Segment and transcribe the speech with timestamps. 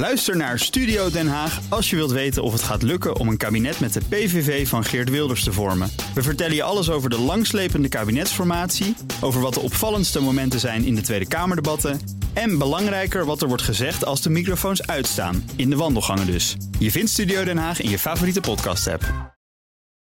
[0.00, 3.36] Luister naar Studio Den Haag als je wilt weten of het gaat lukken om een
[3.36, 5.90] kabinet met de PVV van Geert Wilders te vormen.
[6.14, 10.94] We vertellen je alles over de langslepende kabinetsformatie, over wat de opvallendste momenten zijn in
[10.94, 12.00] de Tweede Kamerdebatten
[12.32, 16.56] en belangrijker wat er wordt gezegd als de microfoons uitstaan, in de wandelgangen dus.
[16.78, 19.34] Je vindt Studio Den Haag in je favoriete podcast-app.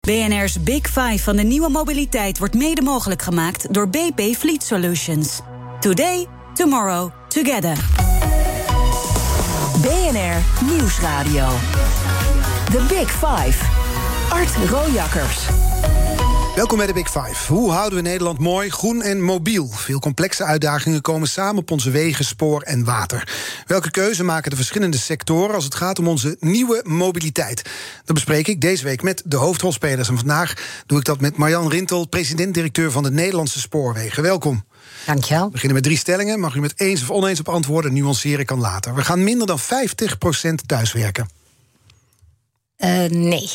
[0.00, 5.40] BNR's Big Five van de nieuwe mobiliteit wordt mede mogelijk gemaakt door BP Fleet Solutions.
[5.80, 8.05] Today, tomorrow, together.
[9.82, 11.48] BNR Nieuwsradio.
[12.70, 13.64] The Big Five.
[14.28, 15.46] Art Rojakkers.
[16.54, 17.52] Welkom bij de Big Five.
[17.52, 19.68] Hoe houden we Nederland mooi, groen en mobiel?
[19.68, 23.28] Veel complexe uitdagingen komen samen op onze wegen, spoor en water.
[23.66, 27.62] Welke keuze maken de verschillende sectoren als het gaat om onze nieuwe mobiliteit?
[28.04, 30.08] Dat bespreek ik deze week met de hoofdrolspelers.
[30.08, 30.54] En vandaag
[30.86, 34.22] doe ik dat met Marjan Rintel, president-directeur van de Nederlandse Spoorwegen.
[34.22, 34.64] Welkom.
[35.06, 35.44] Dankjewel.
[35.44, 36.40] We beginnen met drie stellingen.
[36.40, 37.92] Mag u met eens of oneens op antwoorden?
[37.92, 38.94] Nuanceren kan later.
[38.94, 39.62] We gaan minder dan 50%
[40.66, 41.28] thuiswerken.
[42.78, 43.50] Uh, nee.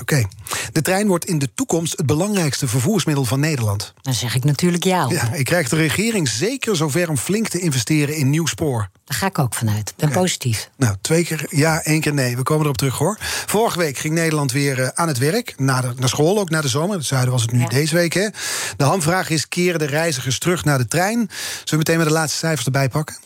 [0.00, 0.24] Oké.
[0.72, 3.92] De trein wordt in de toekomst het belangrijkste vervoersmiddel van Nederland.
[4.02, 5.06] Dan zeg ik natuurlijk ja.
[5.10, 8.88] Ja, ik krijg de regering zeker zover om flink te investeren in nieuw spoor.
[9.04, 9.88] Daar ga ik ook vanuit.
[9.88, 10.70] Ik ben positief.
[10.76, 12.36] Nou, twee keer ja, één keer nee.
[12.36, 13.18] We komen erop terug hoor.
[13.46, 15.54] Vorige week ging Nederland weer eh, aan het werk.
[15.56, 16.96] Naar, de, naar school, ook naar de zomer.
[16.96, 17.66] Het zuiden was het nu Ja.
[17.66, 18.12] deze week.
[18.12, 18.28] Hè.
[18.76, 21.16] De hamvraag is: keren de reizigers terug naar de trein?
[21.18, 23.16] Zullen we meteen met de laatste cijfers erbij pakken?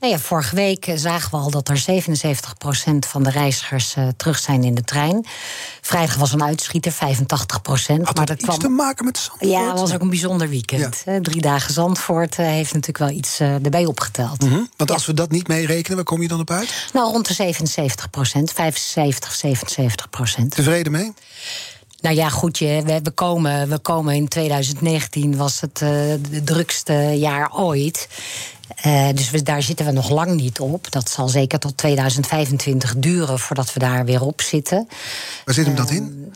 [0.00, 4.08] Nou ja, vorige week eh, zagen we al dat er 77% van de reizigers eh,
[4.16, 5.26] terug zijn in de trein.
[5.80, 6.96] Vrijdag was een uitschieter, 85%.
[8.02, 9.50] Had maar dat iets te maken met Zandvoort?
[9.50, 11.04] Ja, het was ook een bijzonder weekend.
[11.22, 14.42] Drie dagen Zandvoort eh, heeft natuurlijk wel iets erbij opgeteld.
[14.42, 14.94] Mhm, Want Ja.
[14.94, 16.88] als we dat niet meerekenen, waar kom je dan op uit?
[16.92, 21.12] Nou, rond de 77% 75, 77% Tevreden mee?
[22.00, 25.88] Nou ja, goed, je, we, we, komen, we komen in 2019, was het eh
[26.30, 28.08] de drukste jaar ooit.
[28.76, 30.90] Eh, dus we, daar zitten we nog lang niet op.
[30.92, 34.88] Dat zal zeker tot 2025 duren voordat we daar weer op zitten.
[35.44, 36.32] Waar zit hem dat in?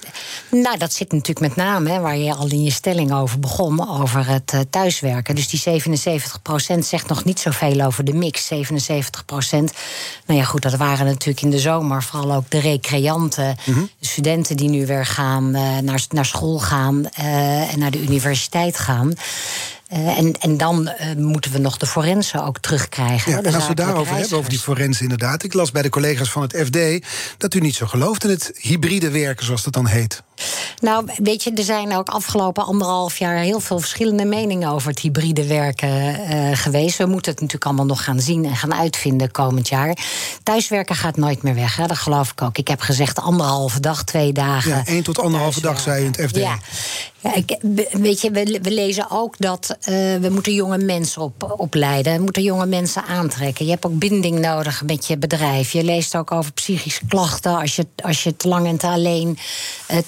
[0.51, 4.01] Nou, dat zit natuurlijk met name, hè, waar je al in je stelling over begon,
[4.01, 5.35] over het eh, thuiswerken.
[5.35, 8.47] Dus die 77% zegt nog niet zoveel over de mix.
[8.47, 9.73] 77%.
[10.27, 13.81] Nou ja, goed, dat waren natuurlijk in de zomer vooral ook de recreanten, Mhm.
[13.99, 18.79] de studenten die nu weer gaan, eh, naar, naar school gaan en naar de universiteit
[18.79, 19.13] gaan.
[19.91, 23.33] Eh, en, en dan eh, moeten we nog de forensen ook terugkrijgen.
[23.33, 25.43] Ja, en als we daarover hebben, over die forensen inderdaad.
[25.43, 27.07] Ik las bij de collega's van het FD
[27.39, 30.23] dat u niet zo gelooft in het hybride werken, zoals dat dan heet.
[30.81, 34.99] Nou, weet je, er zijn ook afgelopen anderhalf jaar heel veel verschillende meningen over het
[34.99, 36.99] hybride werken eh, geweest.
[36.99, 39.97] We moeten het natuurlijk allemaal nog gaan zien en gaan uitvinden komend jaar.
[40.43, 41.87] Thuiswerken gaat nooit meer weg, hè?
[41.87, 42.59] dat geloof ik ook.
[42.59, 44.71] Ik heb gezegd anderhalve dag, twee dagen.
[44.71, 46.37] Ja, één tot anderhalve dag, zei u in het FD.
[46.37, 46.59] Ja.
[47.23, 47.57] Ja, ik,
[47.91, 52.17] weet je, we, we lezen ook dat eh, we moeten jonge mensen op, opleiden.
[52.17, 53.65] We moeten jonge mensen aantrekken.
[53.65, 55.73] Je hebt ook binding nodig met je bedrijf.
[55.73, 59.39] Je leest ook over psychische klachten als je, als je te lang en te alleen
[59.87, 59.99] eh,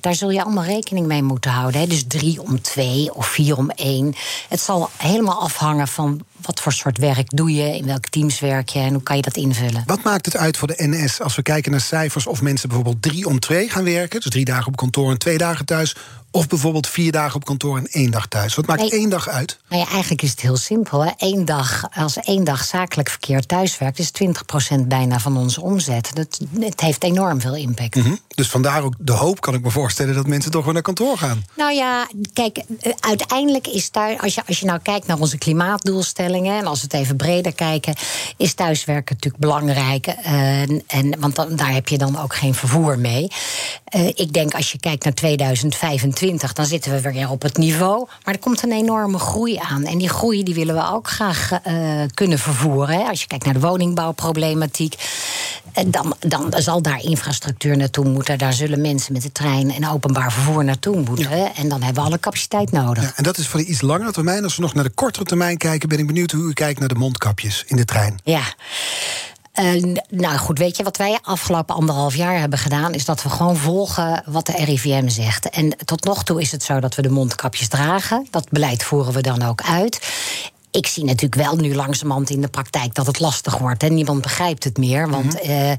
[0.00, 1.80] Daar zul je allemaal rekening mee moeten houden.
[1.80, 1.86] Hè.
[1.86, 4.14] Dus drie om twee of vier om één.
[4.48, 8.68] Het zal helemaal afhangen van wat voor soort werk doe je, in welke teams werk
[8.68, 9.82] je en hoe kan je dat invullen.
[9.86, 13.02] Wat maakt het uit voor de NS als we kijken naar cijfers of mensen bijvoorbeeld
[13.02, 14.20] drie om twee gaan werken?
[14.20, 15.96] Dus drie dagen op kantoor en twee dagen thuis.
[16.36, 18.54] Of bijvoorbeeld vier dagen op kantoor en één dag thuis.
[18.54, 18.90] Wat maakt Nee.
[18.90, 19.58] één dag uit?
[19.68, 21.04] Nou ja, eigenlijk is het heel simpel.
[21.04, 21.10] Hè.
[21.16, 26.10] Eén dag, als één dag zakelijk verkeer thuiswerkt, is 20% bijna van onze omzet.
[26.14, 27.94] Dat, het heeft enorm veel impact.
[27.94, 28.14] Hm?
[28.34, 31.18] Dus vandaar ook de hoop, kan ik me voorstellen, dat mensen toch weer naar kantoor
[31.18, 31.44] gaan.
[31.56, 35.38] Nou ja, kijk, eh, uiteindelijk is thuis, als je, als je nou kijkt naar onze
[35.38, 37.94] klimaatdoelstellingen, en als we het even breder kijken,
[38.36, 40.06] is thuiswerken natuurlijk belangrijk.
[40.06, 43.28] eh, en, want dan, daar heb je dan ook geen vervoer mee.
[43.84, 48.06] Eh, ik denk als je kijkt naar 2025, dan zitten we weer op het niveau.
[48.24, 49.84] Maar er komt een enorme groei aan.
[49.84, 51.74] En die groei die willen we ook graag eh,
[52.14, 52.96] kunnen vervoeren.
[52.96, 53.02] Hè.
[53.02, 54.94] Als je kijkt naar de woningbouwproblematiek,
[55.72, 58.38] eh, dan, dan zal daar infrastructuur naartoe moeten.
[58.38, 61.54] Daar zullen mensen met de trein en openbaar vervoer naartoe moeten.
[61.54, 63.02] En dan hebben we alle capaciteit nodig.
[63.02, 64.44] Ja, en dat is voor de iets langere termijn.
[64.44, 66.88] Als we nog naar de kortere termijn kijken, ben ik benieuwd hoe u kijkt naar
[66.88, 68.18] de mondkapjes in de trein.
[68.24, 68.42] Ja.
[69.56, 73.28] Eh, nou goed, weet je wat wij afgelopen anderhalf jaar hebben gedaan, is dat we
[73.28, 75.50] gewoon volgen wat de RIVM zegt.
[75.50, 78.26] En tot nog toe is het zo dat we de mondkapjes dragen.
[78.30, 80.08] Dat beleid voeren we dan ook uit.
[80.70, 83.82] Ik zie natuurlijk wel nu langzamerhand in de praktijk dat het lastig wordt.
[83.82, 85.10] En niemand begrijpt het meer.
[85.10, 85.70] Want eh,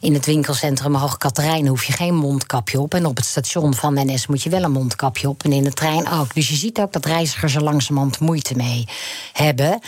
[0.00, 2.94] in het winkelcentrum Hoog Katerijn hoef je geen mondkapje op.
[2.94, 5.44] En op het station van NS moet je wel een mondkapje op.
[5.44, 6.34] En in de trein ook.
[6.34, 8.84] Dus je ziet ook dat reizigers er langzamerhand moeite mee
[9.32, 9.80] hebben.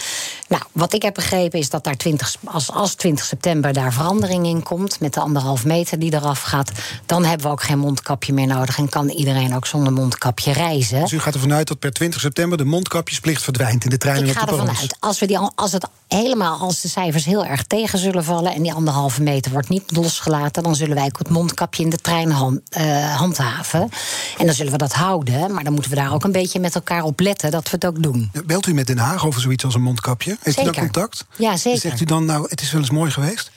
[0.49, 4.47] Nou, wat ik heb begrepen is dat daar 20, als, als 20 september daar verandering
[4.47, 5.01] in komt.
[5.01, 6.71] met de anderhalf meter die eraf gaat.
[7.07, 8.79] dan hebben we ook geen mondkapje meer nodig.
[8.79, 11.01] En kan iedereen ook zonder mondkapje reizen.
[11.01, 14.25] Dus u gaat ervan uit dat per 20 september de mondkapjesplicht verdwijnt in de trein
[14.49, 14.97] en Ik op ga ervan uit.
[15.01, 18.63] Als, we die, als het helemaal, als de cijfers heel erg tegen zullen vallen en
[18.63, 22.31] die anderhalve meter wordt niet losgelaten, dan zullen wij ook het mondkapje in de trein
[22.31, 23.91] hand, uh, handhaven.
[24.39, 25.53] En dan zullen we dat houden.
[25.53, 27.87] Maar dan moeten we daar ook een beetje met elkaar op letten dat we het
[27.87, 28.31] ook doen.
[28.47, 30.37] Belt u met Den Haag over zoiets als een mondkapje?
[30.41, 30.63] Heeft zeker.
[30.63, 31.25] u daar contact?
[31.37, 31.81] Ja, zeker.
[31.81, 33.51] Zegt u dan, nou, het is wel eens mooi geweest?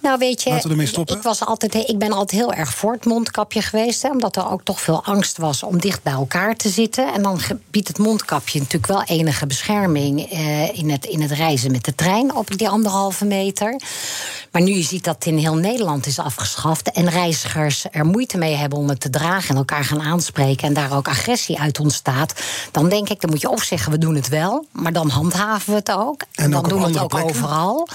[0.00, 1.16] Nou, weet je, Laten we ermee stoppen.
[1.16, 4.02] Ik, was altijd, ik ben altijd heel erg voor het mondkapje geweest.
[4.02, 7.12] Hè, omdat er ook toch veel angst was om dicht bij elkaar te zitten.
[7.12, 7.40] En dan
[7.70, 11.94] biedt het mondkapje natuurlijk wel enige bescherming eh, in, het, in het reizen met de
[11.94, 13.80] trein op die anderhalve meter.
[14.50, 18.38] Maar nu je ziet dat het in heel Nederland is afgeschaft en reizigers er moeite
[18.38, 21.80] mee hebben om het te dragen en elkaar gaan aanspreken en daar ook agressie uit
[21.80, 22.34] ontstaat,
[22.70, 25.70] dan denk ik, dan moet je of zeggen we doen het wel, maar dan handhaven
[25.70, 26.22] we het ook.
[26.34, 27.88] En, dan doen we het ook overal.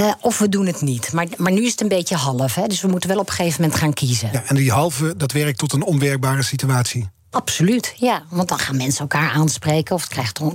[0.00, 1.12] Uh, of we doen het niet.
[1.12, 2.54] Maar, maar nu is het een beetje half.
[2.54, 2.66] Hè?
[2.66, 4.28] Dus we moeten wel op een gegeven moment gaan kiezen.
[4.32, 7.08] Ja, en die halve, dat werkt tot een onwerkbare situatie.
[7.30, 8.22] Absoluut, ja.
[8.28, 9.94] Want dan gaan mensen elkaar aanspreken...
[9.94, 10.08] of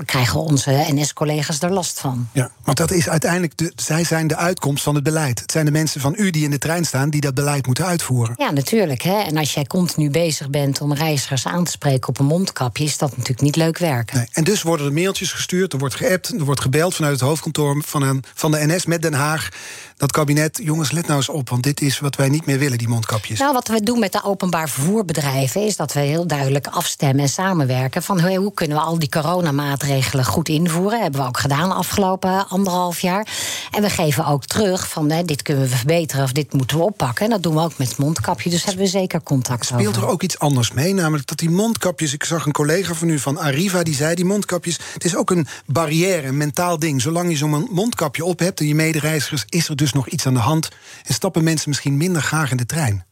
[0.06, 2.28] krijgen onze NS-collega's er last van.
[2.32, 3.58] Ja, want dat is uiteindelijk...
[3.58, 5.40] De, zij zijn de uitkomst van het beleid.
[5.40, 7.10] Het zijn de mensen van u die in de trein staan...
[7.10, 8.36] die dat beleid moeten uitvoeren.
[8.38, 9.02] Ja, natuurlijk.
[9.02, 9.22] Hè.
[9.22, 12.10] En als jij continu bezig bent om reizigers aan te spreken...
[12.10, 14.18] op een mondkapje, is dat natuurlijk niet leuk werken.
[14.18, 14.28] Nee.
[14.32, 16.34] En dus worden er mailtjes gestuurd, er wordt geappt...
[16.34, 19.50] er wordt gebeld vanuit het hoofdkantoor van, een, van de NS met Den Haag
[19.98, 22.78] dat kabinet, jongens, let nou eens op, want dit is wat wij niet meer willen,
[22.78, 23.40] die mondkapjes.
[23.40, 27.30] Nou, wat we doen met de openbaar vervoerbedrijven is dat we heel duidelijk afstemmen en
[27.30, 31.02] samenwerken van hoe kunnen we al die coronamaatregelen goed invoeren.
[31.02, 33.28] hebben we ook gedaan afgelopen anderhalf jaar.
[33.72, 37.26] En we geven ook terug van dit kunnen we verbeteren of dit moeten we oppakken.
[37.26, 40.24] En dat doen we ook met mondkapje, dus hebben we zeker contact Speelt er ook
[40.24, 43.84] iets anders mee, namelijk dat die mondkapjes, ik zag een collega van u van Arriva
[43.84, 47.02] die zei die mondkapjes, het is ook een barrière, een mentaal ding.
[47.02, 50.34] Zolang je zo'n mondkapje op hebt en je medereizigers, is er dus nog iets aan
[50.34, 50.70] de hand
[51.04, 53.06] en stappen mensen misschien minder graag in de trein.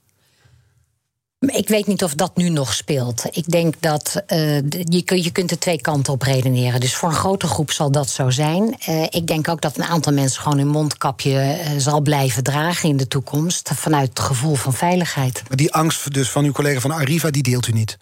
[1.45, 3.23] Ik weet niet of dat nu nog speelt.
[3.31, 6.79] Ik denk dat uh, je, je kunt er twee kanten op redeneren.
[6.79, 8.75] Dus voor een grote groep zal dat zo zijn.
[8.89, 12.89] Uh, ik denk ook dat een aantal mensen gewoon hun mondkapje uh, zal blijven dragen
[12.89, 13.71] in de toekomst.
[13.75, 15.43] Vanuit het gevoel van veiligheid.
[15.47, 17.97] Maar die angst dus van uw collega van Arriva, die deelt u niet?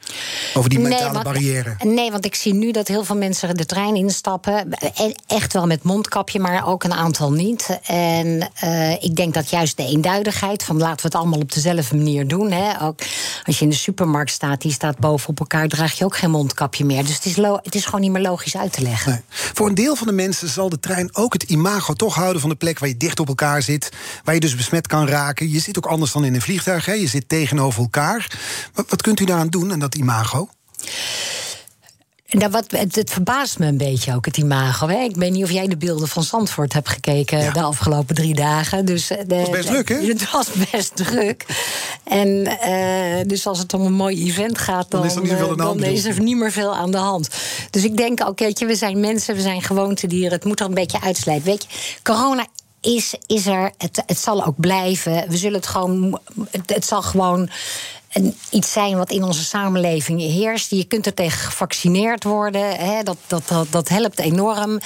[0.53, 1.75] Over die mentale nee, want, barrière?
[1.83, 4.67] Nee, want ik zie nu dat heel veel mensen de trein instappen.
[4.95, 7.79] E, echt wel met mondkapje, maar ook een aantal niet.
[7.85, 8.51] En
[8.99, 12.51] ik denk dat juist de eenduidigheid van laten we het allemaal op dezelfde manier doen.
[12.51, 12.99] Hè, ook,
[13.43, 16.31] als je in de supermarkt staat, die staat boven op elkaar, draag je ook geen
[16.31, 17.05] mondkapje meer.
[17.05, 19.23] Dus het is, het is gewoon niet meer logisch uit te leggen.
[19.29, 22.49] Voor een deel van de mensen zal de trein ook het imago toch houden van
[22.49, 23.91] de plek waar je dicht op elkaar zit,
[24.23, 25.49] waar je dus besmet kan raken.
[25.49, 26.93] Je zit ook anders dan in een vliegtuig, hè?
[26.93, 28.39] je zit tegenover elkaar.
[28.73, 30.49] Wat, wat kunt u daaraan doen aan dat imago?
[32.31, 34.87] Nou, wat, het, verbaast me een beetje ook, het imago.
[34.87, 35.03] Hè?
[35.03, 38.85] Ik weet niet of jij de beelden van Zandvoort hebt gekeken de afgelopen drie dagen.
[38.85, 39.95] Dus, eh, de, het was best druk, hè?
[40.11, 41.45] Het was best druk.
[42.03, 45.31] En uh, dus als het om een mooi event gaat, dan, dan, is er, niet,
[45.31, 47.29] uh, dan is er niet meer veel aan de hand.
[47.69, 50.31] Dus ik denk je, we zijn mensen, we zijn gewoontedieren.
[50.31, 51.45] Het moet er een beetje uitslijten.
[51.45, 52.45] Weet je, corona
[52.81, 55.29] is, is er, het, het zal ook blijven.
[55.29, 56.19] We zullen het gewoon,
[56.65, 57.49] het, zal gewoon
[58.11, 60.69] een, iets zijn wat in onze samenleving heerst.
[60.69, 62.75] Je kunt er tegen gevaccineerd worden.
[62.75, 64.79] Hè, dat, dat, dat, dat, helpt enorm.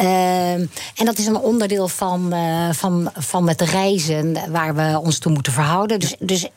[0.00, 5.18] Uh, en dat is een onderdeel van, uh, van, van het reizen waar we ons
[5.18, 6.00] toe moeten verhouden.
[6.00, 6.48] Dus, dus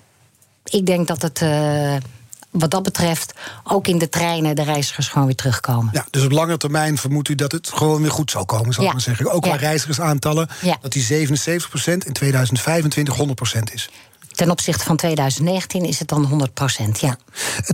[0.64, 1.42] ik denk dat het.
[1.42, 1.96] Uh,
[2.60, 5.90] wat dat betreft ook in de treinen de reizigers gewoon weer terugkomen.
[5.94, 8.84] Ja, dus op lange termijn vermoedt u dat het gewoon weer goed zal komen, zal
[8.84, 9.32] ik maar zeggen.
[9.32, 10.48] Ook qua reizigersaantallen,
[10.82, 11.28] dat die 77%
[12.06, 13.90] in 2025 100% is.
[14.36, 17.18] Ten opzichte van 2019 is het dan 100 procent, ja.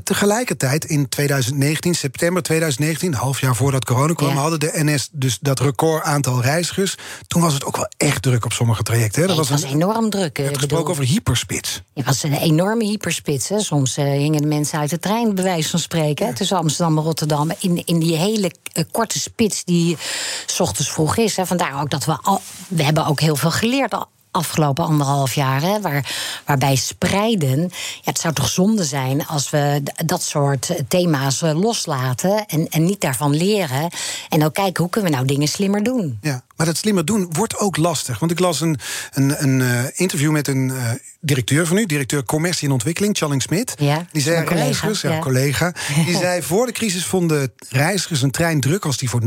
[0.04, 5.60] Tegelijkertijd in 2019, september 2019, half jaar voordat corona kwam, hadden de NS dus dat
[5.60, 6.96] record aantal reizigers.
[7.28, 9.22] Toen was het ook wel echt druk op sommige trajecten.
[9.22, 9.28] Hè?
[9.28, 10.38] Dat was, was enorm druk.
[10.38, 11.82] Je hebt gesproken over hyperspits.
[11.94, 13.50] Het was een enorme hyperspits.
[13.50, 13.60] Hè.
[13.60, 16.34] Soms uh, hingen de mensen uit de trein, bij wijze van spreken, ja.
[16.34, 17.52] tussen Amsterdam en Rotterdam.
[17.60, 19.98] In, in die hele uh, korte spits die
[20.46, 21.36] s ochtends vroeg is.
[21.36, 21.46] Hè.
[21.46, 22.42] Vandaar ook dat we al.
[22.68, 23.94] We hebben ook heel veel geleerd
[24.32, 25.62] afgelopen anderhalf jaar.
[25.62, 27.60] Hè, waar, waarbij spreiden.
[27.62, 32.46] Ja, het zou toch zonde zijn als we dat soort thema's eh, loslaten.
[32.46, 33.90] En, en niet daarvan leren.
[34.30, 36.18] En ook kijken hoe kunnen we nou dingen slimmer doen.
[36.22, 38.20] Ja, maar dat slimmer doen wordt ook lastig.
[38.20, 38.80] Want ik las een,
[39.12, 43.42] een, een uh, interview met een uh, directeur van u, directeur commercie en ontwikkeling, Challing
[43.42, 43.74] Smit.
[43.78, 45.20] Ja, die zei: reizigers, ja, ja.
[45.20, 45.74] collega.
[46.06, 49.26] Die zei: voor de crisis vonden reizigers een trein druk als die voor 90%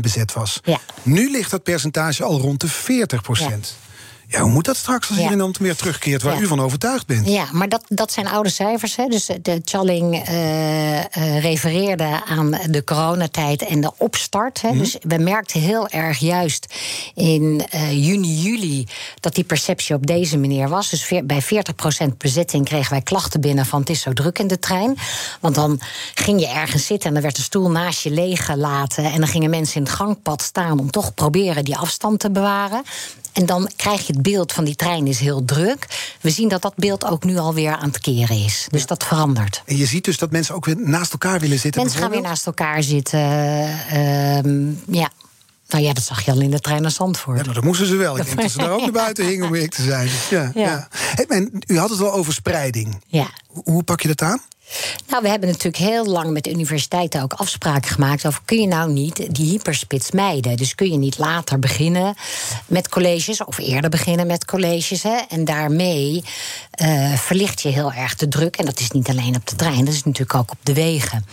[0.00, 0.60] bezet was.
[0.64, 0.80] Ja.
[1.02, 3.85] Nu ligt dat percentage al rond de 40%.
[4.28, 4.36] Ja.
[4.36, 5.22] Ja, hoe moet dat straks als ja.
[5.22, 7.28] iedereen dan weer terugkeert waar u van overtuigd bent?
[7.28, 8.96] Ja, maar dat, dat zijn oude cijfers.
[8.96, 9.06] Hè.
[9.06, 11.04] Dus de Challing uh, uh,
[11.40, 14.62] refereerde aan de coronatijd en de opstart.
[14.62, 14.72] Hè.
[14.72, 14.78] Mm.
[14.78, 16.74] Dus we merkten heel erg juist
[17.14, 18.86] in uh, juni, juli
[19.20, 20.90] dat die perceptie op deze manier was.
[20.90, 24.58] Dus bij 40% bezetting kregen wij klachten binnen van het is zo druk in de
[24.58, 24.96] trein.
[25.40, 25.80] Want dan
[26.14, 29.04] ging je ergens zitten en dan werd de stoel naast je leeggelaten.
[29.04, 32.82] En dan gingen mensen in het gangpad staan om toch proberen die afstand te bewaren.
[33.36, 35.86] En dan krijg je het beeld van die trein is heel druk.
[36.20, 38.66] We zien dat dat beeld ook nu alweer aan het keren is.
[38.70, 39.62] Dus dat verandert.
[39.64, 41.82] En je ziet dus dat mensen ook weer naast elkaar willen zitten.
[41.82, 43.20] Mensen gaan weer naast elkaar zitten.
[43.20, 44.40] Uh,
[44.86, 45.10] ja.
[45.68, 47.46] Nou ja, dat zag je al in de trein naar Zandvoort.
[47.46, 48.18] Ja, dat moesten ze wel.
[48.18, 50.08] Ik denk dat ze daar ook naar buiten hingen om eerlijk te zijn.
[50.30, 50.88] Ja, ja.
[51.28, 51.46] ja.
[51.66, 53.02] u had het wel over spreiding.
[53.06, 53.26] Ja.
[53.64, 54.40] Hoe pak je dat aan?
[55.06, 58.66] Nou, we hebben natuurlijk heel lang met de universiteiten ook afspraken gemaakt over kun je
[58.66, 60.56] nou niet die hyperspits mijden.
[60.56, 62.14] Dus kun je niet later beginnen
[62.66, 65.02] met colleges of eerder beginnen met colleges.
[65.02, 66.24] Hè, en daarmee
[66.82, 68.56] uh, verlicht je heel erg de druk.
[68.56, 71.24] En dat is niet alleen op de trein, dat is natuurlijk ook op de wegen.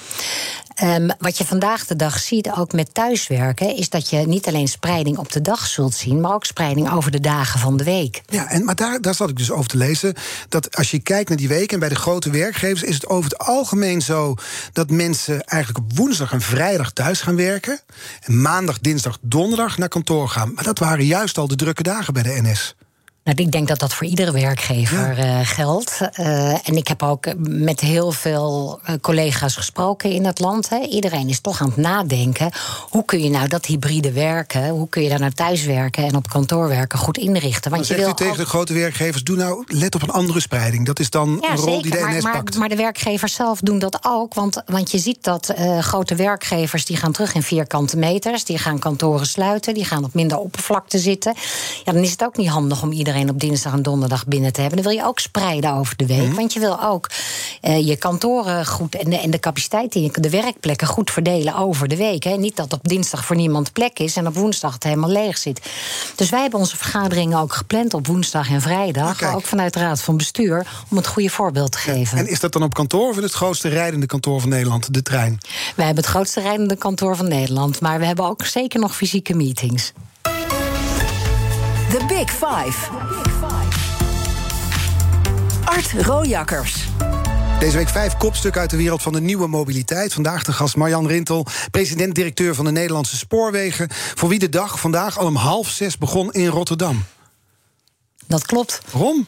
[0.83, 4.67] Um, wat je vandaag de dag ziet, ook met thuiswerken, is dat je niet alleen
[4.67, 8.21] spreiding op de dag zult zien, maar ook spreiding over de dagen van de week.
[8.25, 10.13] Ja, en, maar daar, daar zat ik dus over te lezen.
[10.49, 13.29] Dat als je kijkt naar die week en bij de grote werkgevers, is het over
[13.29, 14.35] het algemeen zo
[14.73, 17.79] dat mensen eigenlijk op woensdag en vrijdag thuis gaan werken.
[18.21, 20.53] En maandag, dinsdag, donderdag naar kantoor gaan.
[20.53, 22.75] Maar dat waren juist al de drukke dagen bij de NS.
[23.23, 25.99] Nou, ik denk dat dat voor iedere werkgever uh, geldt.
[26.19, 30.69] Uh, en ik heb ook met heel veel uh, collega's gesproken in het land.
[30.69, 30.79] Hè.
[30.79, 32.51] Iedereen is toch aan het nadenken.
[32.89, 36.15] Hoe kun je nou dat hybride werken, hoe kun je daar naar thuis werken en
[36.15, 37.71] op kantoor werken goed inrichten?
[37.71, 40.85] Want je wil tegen de grote werkgevers: doe nou, let op een andere spreiding.
[40.85, 42.57] Dat is dan ja, een rol zeker, die de NS maar, pakt.
[42.57, 44.33] Maar de werkgevers zelf doen dat ook.
[44.33, 48.43] Want, want je ziet dat grote werkgevers die gaan terug in vierkante meters.
[48.43, 51.33] Die gaan kantoren sluiten, die gaan op minder oppervlakte zitten.
[51.83, 54.61] Ja, dan is het ook niet handig om iedereen op dinsdag en donderdag binnen te
[54.61, 54.81] hebben.
[54.81, 56.27] Dan wil je ook spreiden over de week.
[56.27, 56.35] Mhm.
[56.35, 57.09] Want je wil ook
[57.61, 61.87] uh, je kantoren goed en de, en de capaciteit in de werkplekken goed verdelen over
[61.87, 62.23] de week.
[62.23, 62.35] Hè.
[62.35, 65.61] Niet dat op dinsdag voor niemand plek is en op woensdag het helemaal leeg zit.
[66.15, 69.21] Dus wij hebben onze vergaderingen ook gepland op woensdag en vrijdag.
[69.21, 69.35] Oké.
[69.35, 70.67] Ook vanuit de Raad van Bestuur.
[70.89, 72.17] Om het goede voorbeeld te geven.
[72.17, 75.01] En is dat dan op kantoor of in het grootste rijdende kantoor van Nederland, de
[75.01, 75.37] trein?
[75.75, 77.79] Wij hebben het grootste rijdende kantoor van Nederland.
[77.79, 79.91] Maar we hebben ook zeker nog fysieke meetings.
[81.93, 82.89] The Big Five.
[85.65, 86.87] Art Rojakkers.
[87.59, 90.13] Deze week vijf kopstukken uit de wereld van de nieuwe mobiliteit.
[90.13, 93.87] Vandaag de gast Marjan Rintel, president-directeur van de Nederlandse Spoorwegen.
[93.91, 97.05] Voor wie de dag vandaag al om half zes begon in Rotterdam.
[98.27, 98.81] Dat klopt.
[98.91, 99.27] Waarom?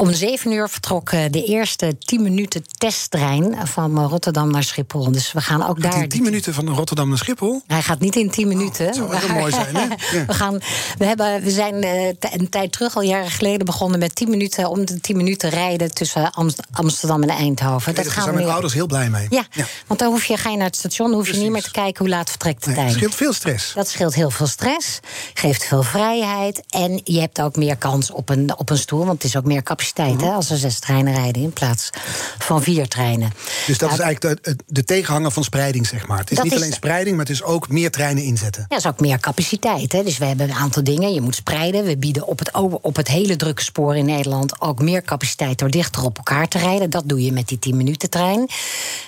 [0.00, 5.10] Om zeven uur vertrok eh, de eerste tien minuten testtrein van Rotterdam naar Schiphol.
[5.12, 6.02] Dus we gaan ook Gaat daar.
[6.02, 7.62] in tien minuten van Rotterdam naar Schiphol?
[7.66, 8.86] Hij gaat niet in tien minuten.
[8.86, 9.82] dat zou mooi zijn, hè?
[10.18, 10.24] Ja.
[10.26, 10.58] We, gaan,
[10.98, 14.68] we, hebben, we zijn eh, een tijd terug, al jaren geleden, begonnen met tien minuten
[14.70, 17.94] om de tien minuten rijden tussen Amst- Amsterdam en Eindhoven.
[17.94, 19.26] Daar zijn mijn nu- ouders heel blij mee.
[19.30, 19.46] Ja,
[19.86, 21.70] want dan hoef je, ga je naar het station, dan hoef je niet meer te
[21.70, 22.88] kijken hoe laat vertrekt de Nee, trein.
[22.90, 23.72] het scheelt veel stress.
[23.74, 25.00] Dat scheelt heel veel stress,
[25.34, 26.62] geeft veel vrijheid.
[26.68, 29.44] En je hebt ook meer kans op een, op een stoel, want het is ook
[29.44, 31.90] meer capaciteit Hè, als er zes treinen rijden in plaats
[32.38, 33.32] van vier treinen.
[33.66, 36.18] Dus dat Nou, is eigenlijk de, de tegenhanger van spreiding, zeg maar.
[36.18, 38.62] Het is niet is- alleen spreiding, maar het is ook meer treinen inzetten.
[38.62, 39.92] Ja, dat is ook meer capaciteit.
[39.92, 40.02] Hè?
[40.02, 41.12] Dus we hebben een aantal dingen.
[41.14, 41.84] Je moet spreiden.
[41.84, 45.70] We bieden op het, op het hele drukke spoor in Nederland ook meer capaciteit door
[45.70, 46.90] dichter op elkaar te rijden.
[46.90, 48.48] Dat doe je met die 10-minuten-trein.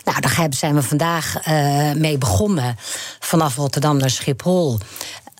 [0.04, 2.76] Nou, daar hebben- zijn we vandaag eh, mee begonnen
[3.20, 4.78] vanaf Rotterdam naar Schiphol.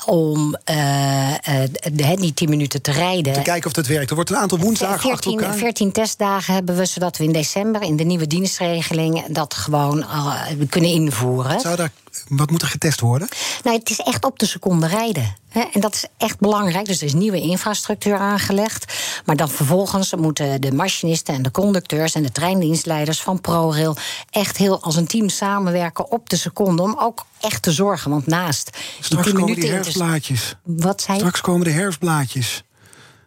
[0.07, 3.33] Om eh, eh, de, die 10 minuten te rijden.
[3.33, 4.09] Te kijken of dat werkt.
[4.09, 5.55] Er wordt een aantal woensdagen achter 14, elkaar.
[5.55, 10.43] 14 testdagen hebben we, zodat we in december in de nieuwe dienstregeling dat gewoon eh,
[10.69, 11.61] kunnen invoeren.
[11.61, 11.93] Zou daar,
[12.29, 13.29] wat moet er getest worden?
[13.65, 15.37] Nou, het is echt op de seconde rijden.
[15.49, 16.87] Hè, En dat is echt belangrijk.
[16.87, 18.95] Dus er is nieuwe infrastructuur aangelegd.
[19.25, 23.97] Maar dan vervolgens moeten de machinisten en de conducteurs en de treindienstleiders van ProRail
[24.31, 26.83] echt heel als een team samenwerken op de seconde.
[26.83, 28.11] Om ook echt te zorgen.
[28.11, 30.55] Want naast die Straks 10 komen die herfstblaadjes.
[30.63, 31.23] Wat zei je?
[31.23, 32.63] Straks komen de herfstblaadjes.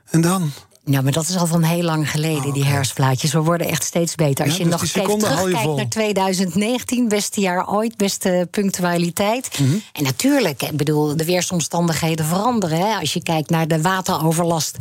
[0.10, 0.52] En dan?
[0.86, 3.34] Ja, maar dat is al van heel lang geleden, die herfstplaatjes.
[3.34, 4.46] We worden echt steeds beter.
[4.46, 9.60] Als Ja, je dus nog je terugkijkt naar 2019, beste jaar ooit, beste punctualiteit.
[9.60, 9.74] Mhm.
[9.94, 12.78] En natuurlijk, ik bedoel, de weersomstandigheden veranderen.
[12.78, 12.96] Hè.
[13.00, 14.78] Als je kijkt naar de wateroverlast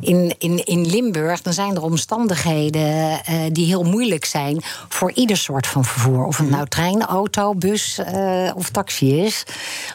[0.00, 5.36] in, in, in Limburg, dan zijn er omstandigheden eh, die heel moeilijk zijn voor ieder
[5.36, 6.24] soort van vervoer.
[6.24, 6.54] Of het Mhm.
[6.56, 9.42] nou trein, auto, bus eh, of taxi is,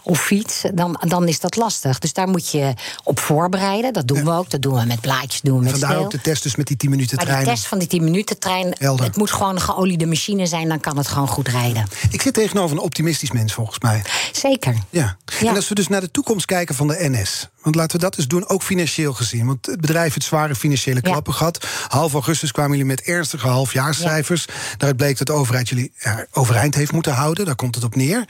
[0.04, 2.00] of fiets, dan, dan is dat lastig.
[2.00, 2.74] Dus daar moet je
[3.04, 3.94] op voorbereiden.
[3.94, 4.50] Dat doen we ook.
[4.50, 7.16] Dat doen we met blaadjes, doen Vandaar ook de test dus met die 10 minuten
[7.16, 7.56] Maar die treinen.
[7.56, 9.06] test van die 10 minuten trein, Helder.
[9.06, 11.88] het moet gewoon een geoliede machine zijn, dan kan het gewoon goed rijden.
[12.12, 14.02] Ik zit tegenover een optimistisch mens, volgens mij.
[14.32, 14.74] Zeker.
[14.90, 15.18] Ja.
[15.40, 15.48] Ja.
[15.50, 17.48] En als we dus naar de toekomst kijken van de NS.
[17.62, 19.46] Want laten we dat eens doen, ook financieel gezien.
[19.46, 21.12] Want het bedrijf heeft zware financiële Ja.
[21.12, 21.68] klappen gehad.
[21.88, 24.46] Half augustus kwamen jullie met ernstige halfjaarscijfers.
[24.78, 27.46] Daaruit bleek dat de overheid jullie ja, overeind heeft moeten houden.
[27.46, 28.26] Daar komt het op neer.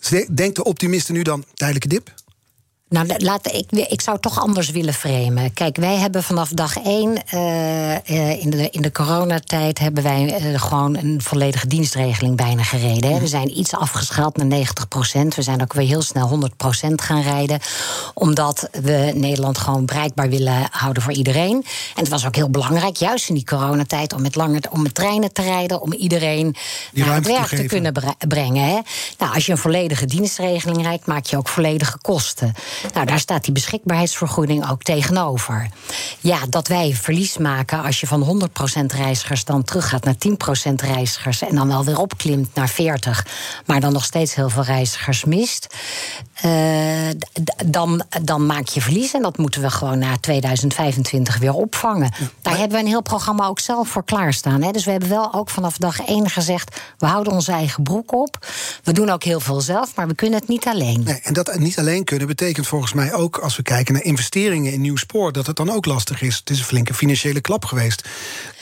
[0.00, 2.12] Dus de- Denkt de optimisten nu dan tijdelijke dip?
[2.90, 5.52] Nou, laat, ik, ik zou het toch anders willen framen.
[5.52, 9.78] Kijk, wij hebben vanaf dag één uh, in, de, in de coronatijd...
[9.78, 13.12] hebben wij uh, gewoon een volledige dienstregeling bijna gereden.
[13.12, 13.20] Hè.
[13.20, 15.34] We zijn iets afgeschaald naar 90 procent.
[15.34, 17.60] We zijn ook weer heel snel 100 procent gaan rijden.
[18.14, 21.64] Omdat we Nederland gewoon bereikbaar willen houden voor iedereen.
[21.94, 24.12] En het was ook heel belangrijk, juist in die coronatijd...
[24.12, 26.56] om met, lange, om met treinen te rijden, om iedereen
[26.92, 27.92] die naar het werk te, te, kunnen
[28.28, 28.64] brengen.
[28.64, 28.78] Hè.
[29.18, 32.54] Nou, als je een volledige dienstregeling rijdt, maak je ook volledige kosten.
[32.94, 35.68] Nou, daar staat die beschikbaarheidsvergoeding ook tegenover.
[36.20, 38.50] Ja, dat wij verlies maken als je van
[38.82, 40.14] 100% reizigers dan teruggaat naar
[40.70, 43.26] 10% reizigers en dan wel weer opklimt naar 40,
[43.66, 45.74] maar dan nog steeds heel veel reizigers mist.
[46.44, 47.08] Uh,
[47.66, 52.12] dan, dan maak je verlies en dat moeten we gewoon na 2025 weer opvangen.
[52.42, 54.62] Daar hebben we een heel programma ook zelf voor klaarstaan.
[54.62, 54.70] Hè.
[54.70, 58.46] Dus we hebben wel ook vanaf dag 1 gezegd: we houden onze eigen broek op.
[58.82, 61.02] We doen ook heel veel zelf, maar we kunnen het niet alleen.
[61.02, 64.72] Nee, en dat niet alleen kunnen betekent volgens mij ook als we kijken naar investeringen
[64.72, 66.36] in nieuw spoor, dat het dan ook lastig is.
[66.36, 68.08] Het is een flinke financiële klap geweest.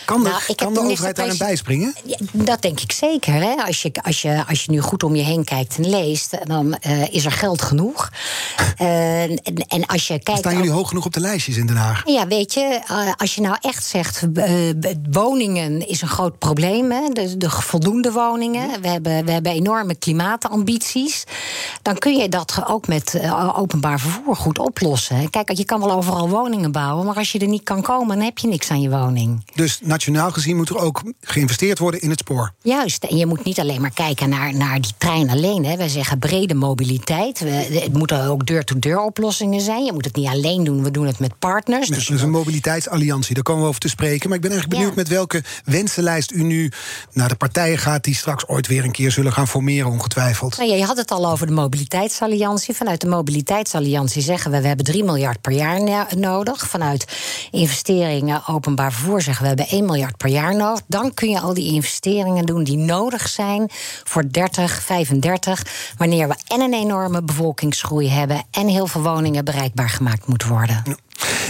[0.09, 1.95] Kan de, nou, kan de overheid daar een bijspringen?
[2.33, 3.35] Dat denk ik zeker.
[3.35, 3.55] Hè.
[3.67, 6.79] Als, je, als, je, als je nu goed om je heen kijkt en leest, dan
[6.87, 8.11] uh, is er geld genoeg.
[8.81, 10.41] uh, en, en, als je kijkt.
[10.41, 12.03] Staan jullie hoog genoeg op de lijstjes in Den Haag?
[12.07, 14.27] Ja, weet je, uh, als je nou echt zegt.
[15.11, 16.91] woningen is een groot probleem.
[16.91, 18.81] Hè, de, de voldoende woningen.
[18.81, 21.25] We hebben, we hebben enorme klimaatambities.
[21.83, 23.21] Dan kun je dat ook met
[23.57, 25.31] openbaar vervoer goed oplossen.
[25.31, 28.25] Kijk, je kan wel overal woningen bouwen, maar als je er niet kan komen, dan
[28.25, 29.45] heb je niks aan je woning.
[29.55, 32.52] Dus nationaal gezien moet er ook geïnvesteerd worden in het spoor.
[32.62, 35.64] Juist, en je moet niet alleen maar kijken naar, naar die trein alleen.
[35.64, 35.76] Hè.
[35.76, 37.40] Wij zeggen brede mobiliteit.
[37.40, 39.85] We, het moeten ook deur-to-deur oplossingen zijn.
[39.85, 41.88] Je moet het niet alleen doen, we doen het met partners.
[41.88, 44.28] dus, een mobiliteitsalliantie, daar komen we over te spreken.
[44.28, 46.73] Maar ik ben eigenlijk benieuwd met welke wensenlijst u nu
[47.12, 48.05] naar de partijen gaat...
[48.05, 50.57] die straks ooit weer een keer zullen gaan formeren, ongetwijfeld.
[50.57, 52.75] Nou ja, je had het al over de mobiliteitsalliantie.
[52.75, 54.61] Vanuit de mobiliteitsalliantie zeggen we...
[54.61, 56.69] we hebben 3 miljard per jaar nodig.
[56.69, 57.05] Vanuit
[57.50, 59.55] investeringen openbaar vervoer zeggen we...
[59.55, 60.82] we hebben 1 miljard per jaar nodig.
[60.87, 63.70] Dan kun je al die investeringen doen die nodig zijn
[64.04, 65.62] voor 30, 35.
[65.97, 70.82] Wanneer we en een enorme bevolkingsgroei hebben en heel veel woningen bereikbaar gemaakt moeten worden.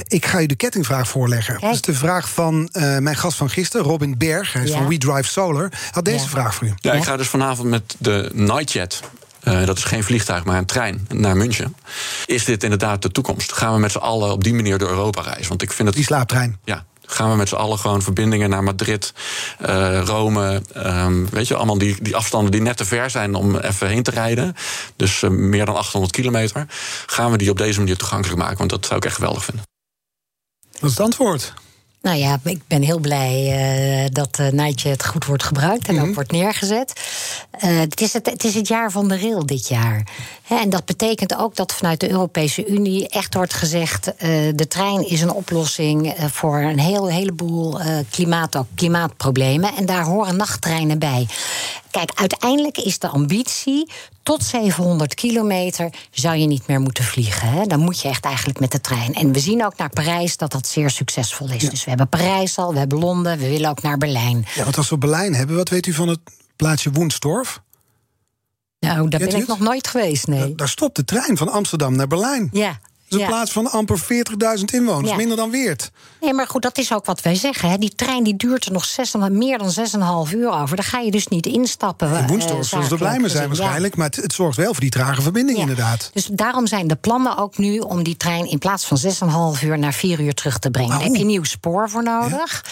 [0.06, 1.52] Ik ga u de kettingvraag voorleggen.
[1.52, 1.64] Kijk.
[1.64, 4.52] Dat is de vraag van uh, mijn gast van gisteren, Robin Berg.
[4.52, 4.76] Hij is ja.
[4.76, 5.72] van We Drive Solar.
[5.90, 6.30] Had deze ja.
[6.30, 6.74] vraag voor u.
[6.76, 9.00] Ja, ik ga dus vanavond met de Nightjet
[9.44, 11.76] uh, dat is geen vliegtuig, maar een trein naar München.
[12.26, 13.52] Is dit inderdaad de toekomst?
[13.52, 15.48] Gaan we met z'n allen op die manier door Europa reizen?
[15.48, 15.96] Want ik vind het.
[15.96, 16.58] Die slaaptrein.
[16.64, 19.12] Ja, gaan we met z'n allen gewoon verbindingen naar Madrid,
[19.66, 20.62] uh, Rome.
[20.76, 24.02] Um, weet je, allemaal die, die afstanden die net te ver zijn om even heen
[24.02, 24.54] te rijden.
[24.96, 26.66] Dus uh, meer dan 800 kilometer.
[27.06, 28.58] Gaan we die op deze manier toegankelijk maken?
[28.58, 29.64] Want dat zou ik echt geweldig vinden.
[30.70, 31.54] Dat is het antwoord.
[32.02, 33.34] Nou ja, ik ben heel blij
[34.02, 36.08] uh, dat uh, Nightjet goed wordt gebruikt en mm -hmm.
[36.08, 36.92] ook wordt neergezet.
[37.64, 40.06] Uh, het, is het, het is het jaar van de rail dit jaar.
[40.48, 44.12] En dat betekent ook dat vanuit de Europese Unie echt wordt gezegd:
[44.54, 47.80] de trein is een oplossing voor een heel, heleboel
[48.10, 49.76] klimaat, klimaatproblemen.
[49.76, 51.26] En daar horen nachttreinen bij.
[51.98, 53.90] Kijk, uiteindelijk is de ambitie
[54.22, 57.48] tot 700 kilometer zou je niet meer moeten vliegen.
[57.48, 57.64] Hè?
[57.64, 59.14] Dan moet je echt eigenlijk met de trein.
[59.14, 61.62] En we zien ook naar Parijs dat dat zeer succesvol is.
[61.62, 61.70] Ja.
[61.70, 64.46] Dus we hebben Parijs al, we hebben Londen, we willen ook naar Berlijn.
[64.54, 66.20] Ja, want als we Berlijn hebben, wat weet u van het
[66.56, 67.60] plaatsje Woensdorf?
[68.78, 70.38] Nou, daar ben ik nog nooit geweest, nee.
[70.38, 72.48] Daar, daar stopt de trein van Amsterdam naar Berlijn.
[72.52, 73.26] Ja, dus een ja.
[73.26, 74.00] plaats van amper
[74.58, 75.90] 40.000 inwoners, minder dan Weert.
[76.20, 77.70] Nee, maar goed, dat is ook wat wij zeggen.
[77.70, 77.78] Hè.
[77.78, 79.72] Die trein die duurt er nog 6, meer dan
[80.26, 80.76] 6,5 uur over.
[80.76, 82.18] Daar ga je dus niet instappen.
[82.18, 83.96] In Woensdorf uh, zullen ze er blij mee zijn waarschijnlijk.
[83.96, 86.10] Maar het, het, zorgt wel voor die trage verbinding inderdaad.
[86.12, 88.50] Dus daarom zijn de plannen ook nu om die trein...
[88.50, 88.98] in plaats van
[89.56, 90.90] 6,5 uur naar 4 uur terug te brengen.
[90.90, 92.64] Daar heb je nieuw spoor voor nodig.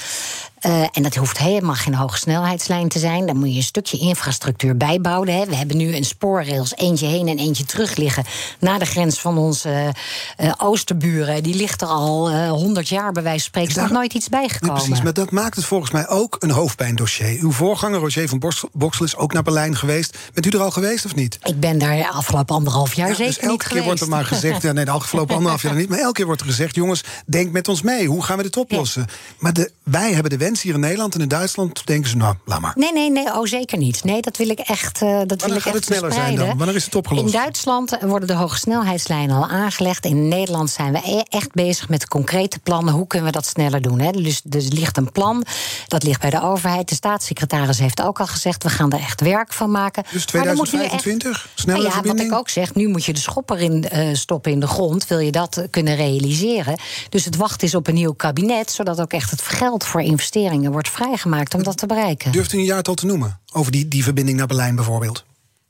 [0.66, 3.26] Uh, en dat hoeft helemaal geen hoge snelheidslijn te zijn.
[3.26, 5.28] Daar moet je een stukje infrastructuur bijbouwen.
[5.28, 5.46] Hè.
[5.46, 8.24] We hebben nu een spoorrails, eentje heen en eentje terug liggen...
[8.60, 9.94] naar de grens van onze
[10.40, 11.42] uh, oosterburen.
[11.42, 13.70] Die ligt er al uh, 100 jaar, bij wijze van spreken.
[13.70, 14.82] Is nog nooit iets bijgekomen.
[14.82, 17.38] Precies, maar dat maakt het volgens mij ook een hoofdpijndossier.
[17.40, 18.38] Uw voorganger, Roger van
[18.72, 20.18] Boksel, is ook naar Berlijn geweest.
[20.32, 21.38] Bent u er al geweest of niet?
[21.42, 23.86] Ik ben daar de afgelopen anderhalf jaar ja, zeker dus elke niet keer geweest.
[23.86, 24.62] wordt er maar gezegd...
[24.62, 26.74] Ja, nee, de afgelopen anderhalf jaar niet, maar elke keer wordt er gezegd...
[26.74, 29.04] jongens, denk met ons mee, hoe gaan we dit oplossen?
[29.08, 29.14] Ja.
[29.38, 32.34] Maar de, wij hebben de wens hier in Nederland en in Duitsland denken ze, nou,
[32.44, 32.72] laat maar.
[32.76, 34.04] Nee, nee, nee, oh zeker niet.
[34.04, 36.36] Nee, dat wil ik echt uh, dat Wanneer wil ik gaat echt het sneller bespreiden.
[36.36, 36.58] zijn dan?
[36.58, 37.26] Wanneer is het opgelost?
[37.26, 40.04] In Duitsland worden de hoge snelheidslijnen al aangelegd.
[40.04, 42.94] In Nederland zijn we e- echt bezig met concrete plannen.
[42.94, 43.98] Hoe kunnen we dat sneller doen?
[44.00, 44.10] Hè?
[44.10, 45.44] Dus er ligt een plan,
[45.86, 46.88] dat ligt bij de overheid.
[46.88, 50.04] De staatssecretaris heeft ook al gezegd, we gaan er echt werk van maken.
[50.12, 51.48] Dus 2025?
[51.56, 51.66] Echt...
[51.66, 52.18] Nou ja, verbinding?
[52.18, 55.06] wat ik ook zeg, nu moet je de schopper in uh, stoppen in de grond.
[55.06, 56.78] Wil je dat kunnen realiseren?
[57.08, 60.34] Dus het wachten is op een nieuw kabinet, zodat ook echt het geld voor investeringen
[60.44, 62.32] wordt vrijgemaakt om dat te bereiken.
[62.32, 63.40] Durft u een jaartal te noemen?
[63.52, 65.24] Over die, die verbinding naar Berlijn bijvoorbeeld?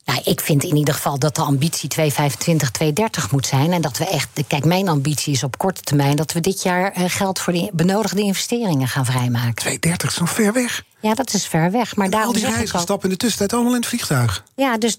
[0.05, 3.73] Nou, ik vind in ieder geval dat de ambitie 225, 230 moet zijn.
[3.73, 4.29] En dat we echt.
[4.47, 7.71] Kijk, mijn ambitie is op korte termijn dat we dit jaar eh, geld voor de
[7.73, 9.55] benodigde investeringen gaan vrijmaken.
[9.55, 10.85] 230 is nog ver weg.
[11.07, 11.97] Ja, dat is ver weg.
[11.97, 14.45] Maar daarom Al die reizigers stappen in de tussentijd allemaal in het vliegtuig.
[14.55, 14.97] Ja, dus,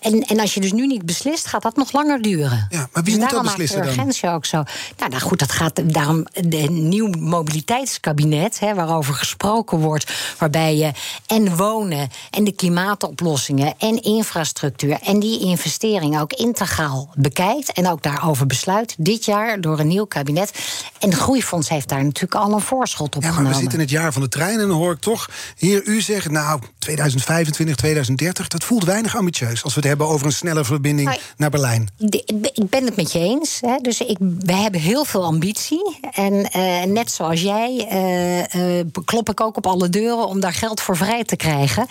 [0.00, 2.66] en, en als je dus nu niet beslist, gaat dat nog langer duren.
[2.70, 3.94] Ja, maar wie dus moet dat beslissen de dan?
[3.94, 4.62] urgentie ook zo.
[4.98, 10.90] Nou, nou goed, dat gaat daarom een nieuw mobiliteitskabinet, hè, waarover gesproken wordt, waarbij je
[11.26, 18.02] en wonen en de klimaatoplossingen en infrastructuur en die investeringen ook integraal bekijkt en ook
[18.02, 20.52] daarover besluit dit jaar door een nieuw kabinet.
[20.98, 23.56] En het Groeifonds heeft daar natuurlijk al een voorschot op Ja, maar genomen.
[23.56, 26.00] we zitten in het jaar van de trein en dan hoor ik toch hier u
[26.00, 26.32] zeggen...
[26.32, 29.64] nou, 2025, 2030, dat voelt weinig ambitieus...
[29.64, 31.88] als we het hebben over een snelle verbinding naar Berlijn.
[31.98, 33.58] Ik ben- het met je eens.
[33.60, 33.76] Hè.
[33.76, 35.98] Dus ik, wij hebben heel veel ambitie.
[36.12, 40.52] En eh, net zoals jij eh, eh, klop ik ook op alle deuren om daar
[40.52, 41.86] geld voor vrij te krijgen.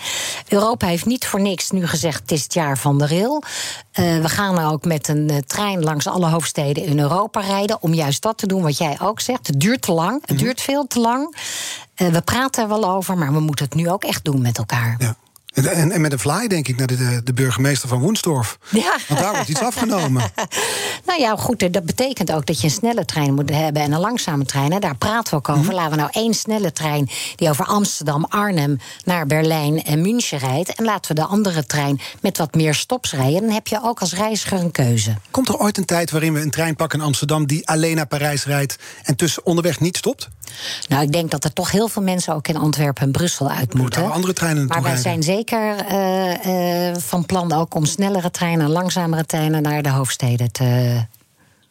[0.48, 3.42] Europa heeft niet voor niks nu gezegd: het is het jaar van de rail.
[3.92, 7.82] We gaan ook met een trein langs alle hoofdsteden in Europa rijden.
[7.82, 9.46] Om juist dat te doen wat jij ook zegt.
[9.46, 10.22] Het duurt te lang.
[10.26, 11.36] Het duurt veel te lang.
[12.02, 14.58] Eh, we praten er wel over, maar we moeten het nu ook echt doen met
[14.58, 15.16] elkaar.
[15.52, 18.58] En, met een fly denk ik naar de, de, burgemeester van Woensdorf.
[18.70, 18.96] Ja.
[19.08, 20.22] Want daar wordt iets afgenomen.
[21.06, 23.92] Nou ja, goed, eh, dat betekent ook dat je een snelle trein moet hebben en
[23.92, 24.72] een langzame trein.
[24.72, 24.78] Hè.
[24.78, 25.64] Daar praten we ook over.
[25.64, 25.74] Mhm.
[25.74, 30.74] Laten we nou één snelle trein die over Amsterdam, Arnhem naar Berlijn en München rijdt.
[30.74, 33.40] En laten we de andere trein met wat meer stops rijden.
[33.40, 35.16] Dan heb je ook als reiziger een keuze.
[35.30, 37.46] Komt er ooit een tijd waarin we een trein pakken in Amsterdam...
[37.46, 40.28] die alleen naar Parijs rijdt en tussen onderweg niet stopt?
[40.88, 43.74] Nou, ik denk dat er toch heel veel mensen ook in Antwerpen en Brussel uit
[43.74, 44.02] moeten.
[44.02, 48.70] Daar andere treinen Maar wij zijn zeker eh, eh, van plan ook om snellere treinen,
[48.70, 51.06] langzamere treinen naar de hoofdsteden te,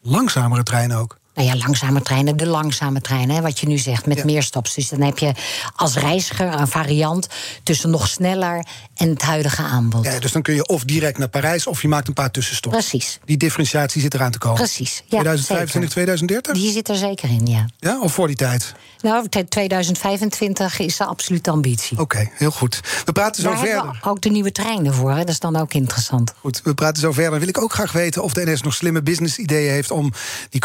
[0.02, 1.18] Langzamere treinen ook.
[1.34, 4.24] Nou ja, langzame treinen, de langzame treinen, hè, wat je nu zegt, met Ja.
[4.24, 4.74] meer stops.
[4.74, 5.32] Dus dan heb je
[5.76, 7.28] als reiziger een variant
[7.62, 8.66] tussen nog sneller
[8.96, 10.04] en het huidige aanbod.
[10.04, 12.76] Ja, dus dan kun je of direct naar Parijs of je maakt een paar tussenstops.
[12.76, 13.18] Precies.
[13.24, 14.56] Die differentiatie zit eraan te komen.
[14.56, 14.96] Precies.
[14.96, 15.88] Ja, 2025, zeker.
[15.90, 16.54] 2030?
[16.62, 17.66] Die zit er zeker in, ja.
[17.78, 18.72] Ja, of voor die tijd?
[19.00, 21.98] Nou, te- 2025 is de absolute ambitie.
[21.98, 22.80] Oké, heel goed.
[23.04, 23.98] We praten zo Daar verder.
[24.02, 25.18] we ook de nieuwe treinen voor, hè.
[25.18, 26.32] dat is dan ook interessant.
[26.40, 27.30] Goed, we praten zo verder.
[27.30, 29.90] Dan wil ik ook graag weten of de NS nog slimme business-ideeën heeft...
[29.90, 30.12] om
[30.50, 30.60] die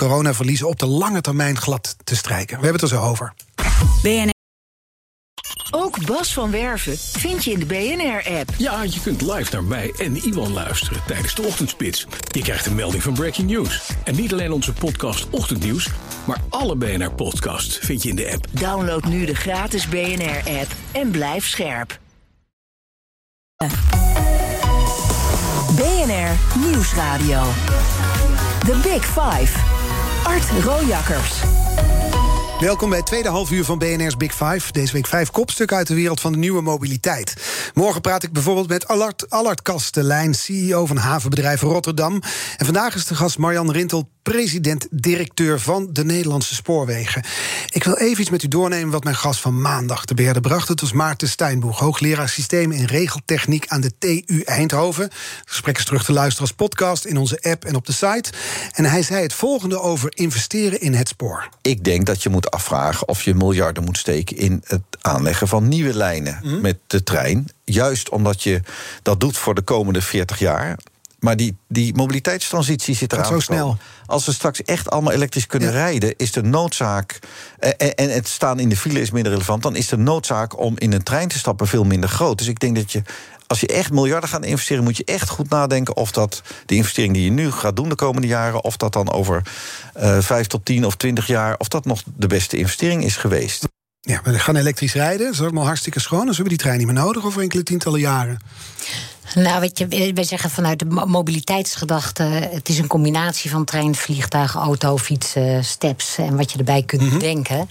[0.57, 2.59] coronaverliezen op de lange termijn glad te strijken.
[2.59, 3.33] We hebben het er zo over.
[4.01, 4.35] BNR
[5.71, 8.49] Ook Bas van Werven vind je in de BNR-app.
[8.57, 12.07] Ja, je kunt live naar mij en Iwan luisteren tijdens de ochtendspits.
[12.31, 13.89] Je krijgt een melding van Breaking News.
[14.03, 15.89] En niet alleen onze podcast Ochtendnieuws,
[16.25, 18.45] maar alle BNR-podcasts vind je in de app.
[18.51, 21.99] Download nu de gratis BNR-app en blijf scherp.
[25.75, 27.43] BNR Nieuwsradio.
[28.65, 29.76] The Big Five.
[30.27, 31.41] Art Rojakkers.
[32.59, 34.71] Welkom bij het tweede halfuur van BNR's Big Five.
[34.71, 37.33] Deze week vijf kopstukken uit de wereld van de nieuwe mobiliteit.
[37.73, 42.21] Morgen praat ik bijvoorbeeld met Allard, Allard Kastelein, CEO van havenbedrijf Rotterdam.
[42.57, 47.23] En vandaag is de gast Marjan Rintel, president-directeur van de Nederlandse Spoorwegen.
[47.69, 50.67] Ik wil even iets met u doornemen wat mijn gast van maandag te berde bracht.
[50.67, 55.03] Het was Maarten Steinboeg, hoogleraar systemen en regeltechniek aan de TU Eindhoven.
[55.03, 55.13] Het
[55.45, 58.29] gesprek is terug te luisteren als podcast in onze app en op de site.
[58.71, 61.49] En hij zei het volgende over investeren in het spoor.
[61.61, 65.67] Ik denk dat je moet afvragen of je miljarden moet steken in het aanleggen van
[65.67, 66.61] nieuwe lijnen Mhm.
[66.61, 67.47] met de trein.
[67.63, 68.61] Juist omdat je
[69.01, 70.77] dat doet voor de komende 40 jaar.
[71.19, 73.25] Maar die, die mobiliteitstransitie zit eraan.
[73.25, 73.77] Zo snel.
[74.05, 75.75] Als we straks echt allemaal elektrisch kunnen Ja.
[75.75, 77.19] rijden, is de noodzaak.
[77.59, 79.63] eh, En, en het staan in de file is minder relevant.
[79.63, 82.37] Dan is de noodzaak om in een trein te stappen veel minder groot.
[82.37, 83.01] Dus ik denk dat je.
[83.47, 87.13] Als je echt miljarden gaat investeren, moet je echt goed nadenken of dat de investering
[87.13, 89.41] die je nu gaat doen de komende jaren, of dat dan over
[89.93, 93.67] eh vijf tot tien of twintig jaar, of dat nog de beste investering is geweest.
[94.01, 95.25] Ja, we gaan elektrisch rijden.
[95.25, 96.19] Dat is allemaal hartstikke schoon.
[96.25, 98.39] Dus we hebben die trein niet meer nodig over enkele tientallen jaren.
[99.35, 102.23] Nou, weet je, wij zeggen vanuit de mo- mobiliteitsgedachte...
[102.23, 106.17] het is een combinatie van trein, vliegtuig, auto, fietsen, steps...
[106.17, 107.69] en wat je erbij kunt bedenken.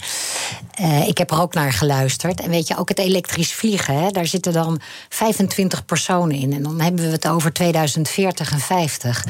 [0.71, 2.41] Eh, ik heb er ook naar geluisterd.
[2.41, 6.53] En weet je, ook het elektrisch vliegen, hè, daar zitten dan 25 personen in.
[6.53, 9.25] En dan hebben we het over 2040 en 50.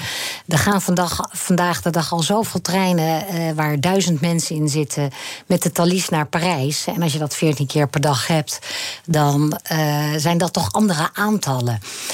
[0.48, 3.28] Er gaan vandaag, vandaag de dag al zoveel treinen...
[3.28, 5.12] eh, waar duizend mensen in zitten
[5.46, 6.86] met de Thalys naar Parijs.
[6.86, 8.60] En als je dat 14 keer per dag hebt...
[9.06, 11.80] dan eh, zijn dat toch andere aantallen.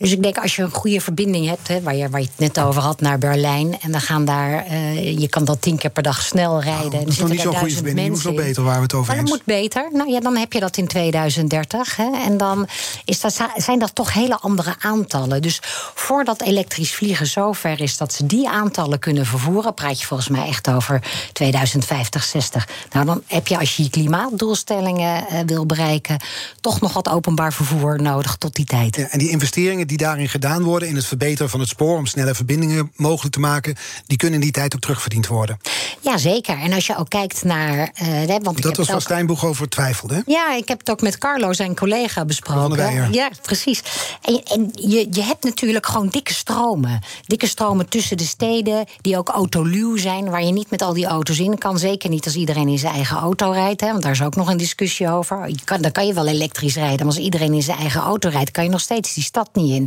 [0.00, 2.38] Dus ik denk, als je een goede verbinding hebt, hè, waar, je, waar je het
[2.54, 3.80] net over had, naar Berlijn.
[3.80, 6.92] En dan gaan daar, eh, je kan dat tien keer per dag snel rijden.
[6.92, 8.06] Oh, dat is nog niet zo'n goede verbinding.
[8.06, 8.46] Die moet in.
[8.46, 9.88] beter, waar we het over Maar dat moet beter.
[9.92, 11.96] Nou ja, dan heb je dat in 2030.
[11.96, 12.10] Hè.
[12.24, 12.68] En dan
[13.04, 15.42] is dat, zijn dat toch hele andere aantallen.
[15.42, 15.60] Dus
[15.94, 20.46] voordat elektrisch vliegen zover is dat ze die aantallen kunnen vervoeren, praat je volgens mij
[20.46, 22.68] echt over 2050, 60.
[22.92, 26.16] Nou, dan heb je als je je klimaatdoelstellingen eh, wil bereiken,
[26.60, 28.96] toch nog wat openbaar vervoer nodig tot die tijd.
[28.96, 32.06] Ja, en die investeringen die daarin gedaan worden in het verbeteren van het spoor om
[32.06, 33.76] snelle verbindingen mogelijk te maken,
[34.06, 35.60] die kunnen in die tijd ook terugverdiend worden.
[36.00, 36.58] Ja, zeker.
[36.58, 37.92] En als je ook kijkt naar.
[38.02, 39.02] Uh, want ik dat was waar ook...
[39.02, 40.22] Stijnboeg over twijfelde.
[40.26, 43.12] Ja, ik heb het ook met Carlo, zijn collega, besproken.
[43.12, 43.82] Ja, precies.
[44.22, 47.00] En, en je, je hebt natuurlijk gewoon dikke stromen.
[47.26, 51.06] Dikke stromen tussen de steden, die ook autoluw zijn, waar je niet met al die
[51.06, 51.78] auto's in kan.
[51.78, 53.80] Zeker niet als iedereen in zijn eigen auto rijdt.
[53.80, 55.48] Hè, want daar is ook nog een discussie over.
[55.48, 58.28] Je kan, dan kan je wel elektrisch rijden, maar als iedereen in zijn eigen auto
[58.28, 59.79] rijdt, kan je nog steeds die stad niet in.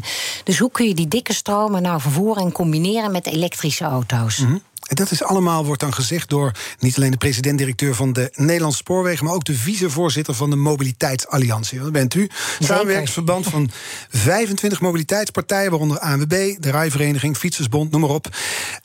[0.43, 4.38] Dus hoe kun je die dikke stromen nou vervoeren en combineren met elektrische auto's?
[4.38, 4.62] Mm -hmm.
[4.84, 8.77] En dat is allemaal, wordt dan gezegd door niet alleen de president-directeur van de Nederlandse
[8.77, 11.79] Spoorwegen, maar ook de vicevoorzitter van de Mobiliteitsalliantie.
[11.79, 12.29] Dat bent u.
[12.60, 13.69] Samenwerkingsverband van
[14.10, 18.36] 25 mobiliteitspartijen, waaronder ANWB, de Rijvereniging, Fietsersbond, noem maar op.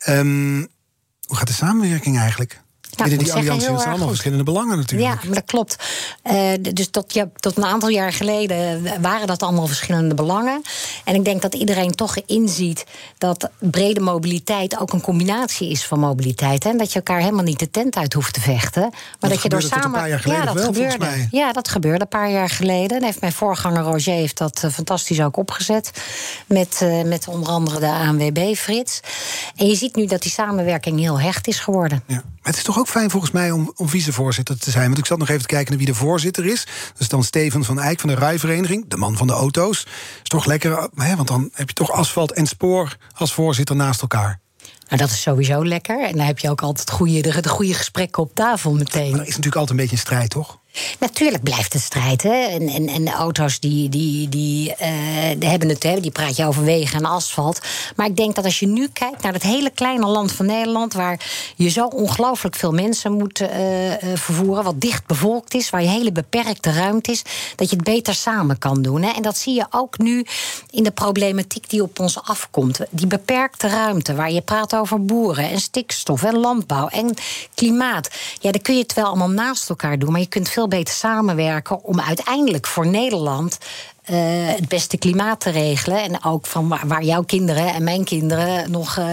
[0.08, 0.68] Um,
[1.26, 2.62] hoe gaat de samenwerking eigenlijk?
[2.98, 4.08] Nou, Binnen die alliantie zijn allemaal goed.
[4.08, 5.10] verschillende belangen natuurlijk.
[5.10, 5.76] Ja, maar dat klopt.
[6.24, 10.62] Uh, dus tot, ja, tot een aantal jaar geleden waren dat allemaal verschillende belangen.
[11.04, 12.84] En ik denk dat iedereen toch inziet
[13.18, 16.64] dat brede mobiliteit ook een combinatie is van mobiliteit.
[16.64, 18.82] En dat je elkaar helemaal niet de tent uit hoeft te vechten.
[18.82, 19.84] Maar dat, dat je door samen.
[19.84, 20.98] Een paar jaar geleden ja, dat wel, gebeurde.
[20.98, 21.28] Mij.
[21.30, 22.96] Ja, dat gebeurde een paar jaar geleden.
[22.96, 25.90] En heeft mijn voorganger Roger heeft dat uh, fantastisch ook opgezet.
[26.46, 29.00] Met, uh, met onder andere de ANWB, Frits.
[29.56, 32.02] En je ziet nu dat die samenwerking heel hecht is geworden.
[32.06, 32.22] Ja.
[32.48, 34.86] Maar het is toch ook fijn volgens mij om, om vicevoorzitter te zijn.
[34.86, 36.64] Want ik zat nog even te kijken naar wie de voorzitter is.
[36.64, 39.86] Dat is dan Steven van Eyck van de Rijvereniging, de man van de auto's.
[40.22, 44.00] Is toch lekker, hè, want dan heb je toch asfalt en spoor als voorzitter naast
[44.00, 44.40] elkaar.
[44.88, 46.06] Nou, dat is sowieso lekker.
[46.06, 49.10] En dan heb je ook altijd goede, de, de goede gesprekken op tafel meteen.
[49.10, 50.58] Maar er is natuurlijk altijd een beetje een strijd, toch?
[50.98, 52.22] Natuurlijk blijft het strijd.
[52.22, 52.42] Hè?
[52.44, 54.74] En, en, en de auto's die, die, die,
[55.38, 56.00] die hebben het, hè?
[56.00, 57.60] die praat je over wegen en asfalt.
[57.96, 60.92] Maar ik denk dat als je nu kijkt naar het hele kleine land van Nederland,
[60.92, 61.20] waar
[61.56, 63.48] je zo ongelooflijk veel mensen moet uh,
[64.14, 67.22] vervoeren, wat dicht bevolkt is, waar je hele beperkte ruimte is,
[67.56, 69.02] dat je het beter samen kan doen.
[69.02, 69.10] Hè?
[69.10, 70.26] En dat zie je ook nu
[70.70, 72.80] in de problematiek die op ons afkomt.
[72.90, 77.14] Die beperkte ruimte, waar je praat over boeren en stikstof en landbouw en
[77.54, 78.10] klimaat.
[78.40, 80.94] Ja, dan kun je het wel allemaal naast elkaar doen, maar je kunt veel beter
[80.94, 83.58] samenwerken om uiteindelijk voor Nederland
[84.10, 84.16] uh,
[84.54, 86.02] het beste klimaat te regelen.
[86.02, 89.06] En ook van waar, waar jouw kinderen en mijn kinderen nog uh,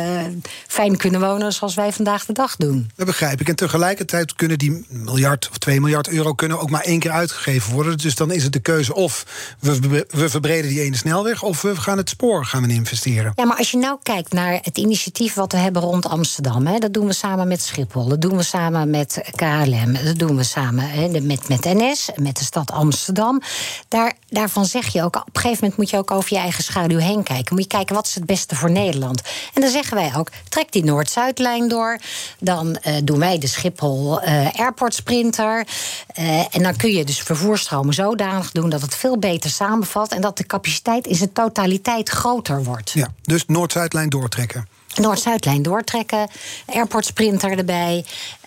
[0.67, 2.91] fijn kunnen wonen zoals wij vandaag de dag doen.
[2.95, 3.49] Dat begrijp ik.
[3.49, 7.73] En tegelijkertijd kunnen die miljard of 2 miljard euro kunnen ook maar één keer uitgegeven
[7.73, 7.97] worden.
[7.97, 9.25] Dus dan is het de keuze of
[9.59, 13.33] we, we verbreden die ene snelweg of we gaan het spoor gaan we investeren.
[13.35, 16.79] Ja, maar als je nou kijkt naar het initiatief wat we hebben rond Amsterdam, hè,
[16.79, 20.43] dat doen we samen met Schiphol, dat doen we samen met KLM, dat doen we
[20.43, 23.41] samen hè, met, met NS, met de stad Amsterdam.
[23.87, 26.63] Daar, daarvan zeg je ook, op een gegeven moment moet je ook over je eigen
[26.63, 27.55] schaduw heen kijken.
[27.55, 29.21] Moet je kijken wat is het beste voor Nederland.
[29.53, 31.99] En dan zeggen wij ook, trek die Noord-Zuidlijn door.
[32.39, 35.67] Dan uh, doen wij de Schiphol uh, Airport Sprinter.
[36.19, 40.11] Uh, en dan kun je dus vervoerstromen zodanig doen dat het veel beter samenvalt.
[40.11, 42.91] En dat de capaciteit in zijn totaliteit groter wordt.
[42.91, 44.67] Ja, dus Noord-Zuidlijn doortrekken.
[44.95, 46.29] Noord-Zuidlijn doortrekken,
[46.65, 48.05] airport sprinter erbij.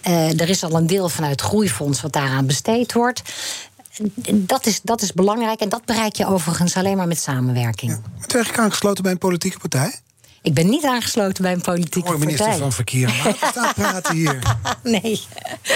[0.08, 3.22] Uh, er is al een deel vanuit groeifonds wat daaraan besteed wordt
[4.32, 7.90] dat is, dat is belangrijk en dat bereik je overigens alleen maar met samenwerking.
[7.90, 8.00] Ja.
[8.18, 10.00] Bent u eigenlijk aangesloten bij een politieke partij?
[10.42, 12.62] Ik ben niet aangesloten bij een politieke Mooi, minister partij.
[12.62, 13.14] van Verkeer.
[13.24, 14.38] Maar staat praten hier.
[14.82, 15.20] Nee.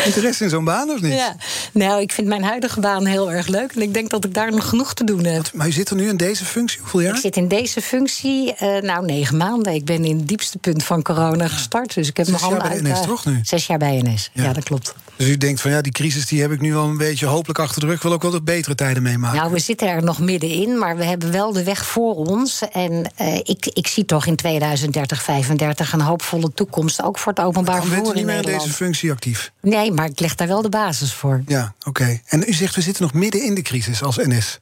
[0.04, 1.12] Interesse in zo'n baan of niet?
[1.12, 1.36] Ja.
[1.72, 3.72] Nou, ik vind mijn huidige baan heel erg leuk.
[3.72, 5.50] En ik denk dat ik daar nog genoeg te doen heb.
[5.52, 6.80] Maar u zit er nu in deze functie?
[6.80, 7.14] Hoeveel jaar?
[7.14, 9.74] Ik zit in deze functie, uh, nou, negen maanden.
[9.74, 11.94] Ik ben in het diepste punt van corona gestart.
[11.94, 13.40] Dus ik heb Zes nog jaar bij NS, uit, toch nu?
[13.42, 14.42] Zes jaar bij NS, ja.
[14.42, 14.52] ja.
[14.52, 14.94] dat klopt.
[15.16, 17.58] Dus u denkt van ja, die crisis die heb ik nu al een beetje hopelijk
[17.58, 17.96] achter de rug.
[17.96, 19.38] Ik wil ook wel de betere tijden meemaken.
[19.38, 22.62] Nou, we zitten er nog middenin, maar we hebben wel de weg voor ons.
[22.72, 27.02] En uh, ik, ik zie toch in 2030, 35 een hoopvolle toekomst.
[27.02, 27.94] Ook voor het openbaar vervoer.
[27.94, 28.14] vervoer.
[28.14, 29.52] bent u niet meer in deze functie actief?
[29.60, 31.42] Nee, maar ik leg daar wel de basis voor.
[31.46, 31.88] Ja, oké.
[31.88, 32.22] Okay.
[32.26, 34.58] En u zegt we zitten nog midden in de crisis als NS.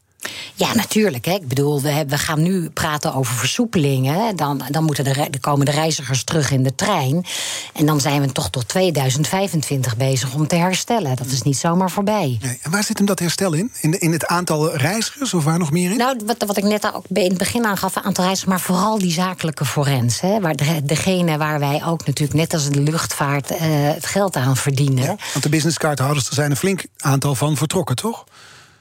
[0.54, 1.24] Ja, natuurlijk.
[1.24, 1.32] Hè.
[1.32, 4.36] Ik bedoel, we, we, gaan nu praten over versoepelingen.
[4.36, 7.24] Dan, dan moeten de, de komen de reizigers terug in de trein.
[7.72, 11.16] En dan zijn we toch tot 2025 bezig om te herstellen.
[11.16, 12.38] Dat is niet zomaar voorbij.
[12.40, 12.58] Nee.
[12.62, 13.72] En waar zit hem dat herstel in?
[13.80, 15.96] In, in het aantal reizigers of waar nog meer in?
[15.96, 18.98] Nou, wat, wat ik net ook in het begin aangaf, een aantal reizigers, maar vooral
[18.98, 20.20] die zakelijke forens.
[20.20, 24.06] Hè, waar de, degene waar wij ook natuurlijk, net als in de luchtvaart, uh, het
[24.06, 25.04] geld aan verdienen.
[25.04, 28.24] Ja, want de businesscardhouders, er zijn een flink aantal van vertrokken, toch?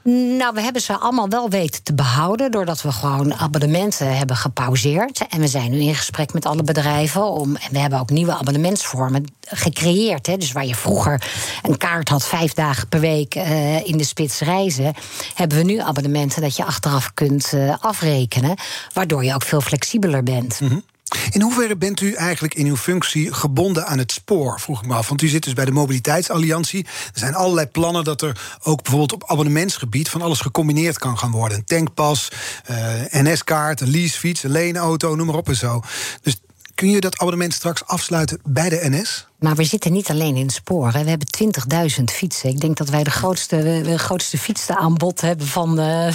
[0.04, 2.52] Nou, we hebben ze allemaal wel weten te behouden.
[2.52, 5.28] doordat we gewoon abonnementen hebben gepauzeerd.
[5.30, 7.24] En we zijn nu in gesprek met alle bedrijven.
[7.24, 10.28] Om, en we hebben ook nieuwe abonnementsvormen gecreëerd.
[10.28, 10.38] Hè.
[10.38, 11.22] Dus waar je vroeger
[11.62, 14.94] een kaart had vijf dagen per week uh, in de spits reizen.
[15.34, 18.58] hebben we nu abonnementen dat je achteraf kunt uh, afrekenen.
[18.94, 20.60] Waardoor je ook veel flexibeler bent.
[20.60, 20.84] -hmm.
[21.32, 24.93] In hoeverre bent u eigenlijk in uw functie gebonden aan het spoor, vroeg ik me
[24.93, 25.08] af.
[25.10, 26.86] Want u zit dus bij de Mobiliteitsalliantie.
[26.86, 31.32] Er zijn allerlei plannen dat er ook bijvoorbeeld op abonnementsgebied van alles gecombineerd kan gaan
[31.32, 31.58] worden.
[31.58, 32.32] Een tankpas,
[32.72, 32.78] uh,
[33.10, 35.82] NS-kaart, een leasefiets, een leenauto, noem maar op en zo.
[36.22, 36.41] Dus
[36.76, 39.29] kun je dat abonnement straks afsluiten bij de NS?
[39.39, 41.04] Maar we zitten niet alleen in sporen.
[41.04, 41.28] We hebben
[41.97, 42.49] 20.000 fietsen.
[42.49, 45.80] Ik denk dat wij de grootste, de grootste fietsenaanbod hebben van.
[45.80, 46.08] Uh,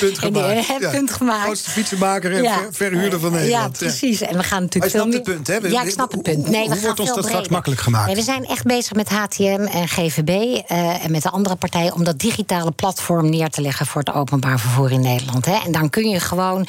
[0.00, 0.68] punt gemaakt.
[0.68, 0.90] Die, ja.
[0.90, 1.42] punt gemaakt.
[1.42, 2.66] grootste fietsenmaker en ja.
[2.70, 3.78] verhuurder van Nederland.
[3.78, 4.20] Ja, precies.
[4.20, 5.14] En we gaan natuurlijk veel meer.
[5.14, 5.56] het punt, hè?
[5.56, 6.48] Ja, ik snap het punt.
[6.48, 8.06] Nee, hoe we wordt ons dat straks makkelijk gemaakt?
[8.06, 11.94] Nee, we zijn echt bezig met HTM en GVB uh, en met de andere partijen
[11.94, 15.44] om dat digitale platform neer te leggen voor het openbaar vervoer in Nederland.
[15.44, 15.56] Hè.
[15.64, 16.66] En dan kun je gewoon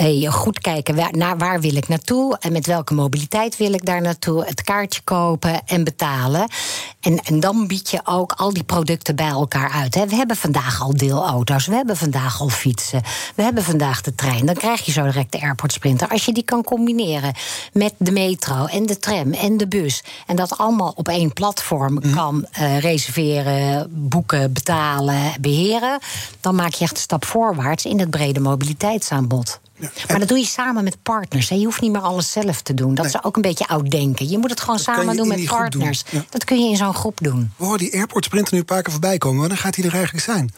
[0.00, 3.84] uh, goed kijken waar, naar waar wil ik naartoe en met welke mobiliteit wil ik
[3.84, 4.44] daar naartoe.
[4.44, 5.24] Het kaartje kopen
[5.66, 6.48] en betalen.
[7.00, 9.94] En, en dan bied je ook al die producten bij elkaar uit.
[9.94, 10.06] Hè.
[10.06, 13.02] We hebben vandaag al deelauto's, we hebben vandaag al fietsen,
[13.34, 14.46] we hebben vandaag de trein.
[14.46, 16.08] Dan krijg je zo direct de airport sprinter.
[16.08, 17.34] Als je die kan combineren
[17.72, 20.02] met de metro en de tram en de bus.
[20.26, 22.14] En dat allemaal op één platform mm.
[22.14, 25.98] kan uh, reserveren, boeken, betalen, beheren.
[26.40, 29.60] Dan maak je echt een stap voorwaarts in het brede mobiliteitsaanbod.
[29.78, 29.90] Ja.
[30.08, 31.48] Maar dat doe je samen met partners.
[31.48, 31.56] Hè.
[31.56, 32.94] Je hoeft niet meer alles zelf te doen.
[32.94, 33.14] Dat nee.
[33.14, 34.28] is ook een beetje oud denken.
[34.28, 36.04] Je moet het gewoon dat samen doen met partners.
[36.10, 36.20] Doen.
[36.20, 36.26] Ja.
[36.30, 37.52] Dat kun je in zo'n groep doen.
[37.56, 39.40] We horen die airport sprinter nu een paar keer voorbij komen.
[39.40, 40.50] Wanneer gaat hij er eigenlijk zijn?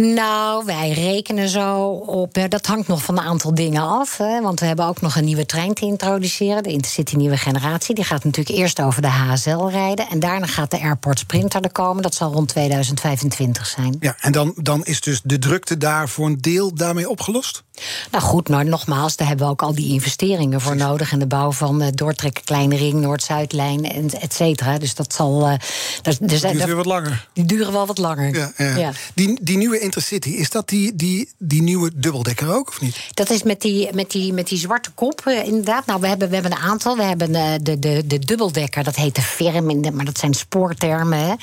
[0.00, 2.38] Nou, wij rekenen zo op.
[2.48, 4.16] Dat hangt nog van een aantal dingen af.
[4.16, 6.62] Hè, want we hebben ook nog een nieuwe trein te introduceren.
[6.62, 7.94] De Intercity Nieuwe Generatie.
[7.94, 10.08] Die gaat natuurlijk eerst over de HSL rijden.
[10.08, 12.02] En daarna gaat de Airport Sprinter er komen.
[12.02, 13.96] Dat zal rond 2025 zijn.
[14.00, 17.62] Ja, en dan, dan is dus de drukte daar voor een deel daarmee opgelost?
[18.10, 21.12] Nou goed, maar nogmaals, daar hebben we ook al die investeringen voor nodig.
[21.12, 24.78] En de bouw van uh, doortrekken Kleine Ring, Noord-Zuidlijn, et cetera.
[24.78, 25.48] Dus dat zal.
[25.48, 25.54] Uh,
[26.02, 27.28] dus, die duren weer wat langer.
[27.32, 28.34] Die duren wel wat langer.
[28.34, 28.76] Ja, ja.
[28.76, 28.92] ja.
[29.14, 32.96] Die, die nieuwe Intercity, is dat die, die, die nieuwe dubbeldekker ook, of niet?
[33.14, 35.86] Dat is met die, met die, met die zwarte kop, uh, inderdaad.
[35.86, 36.96] Nou, we hebben, we hebben een aantal.
[36.96, 41.18] We hebben de, de, de dubbeldekker, dat heet de firm, maar dat zijn spoortermen.
[41.18, 41.34] Hè.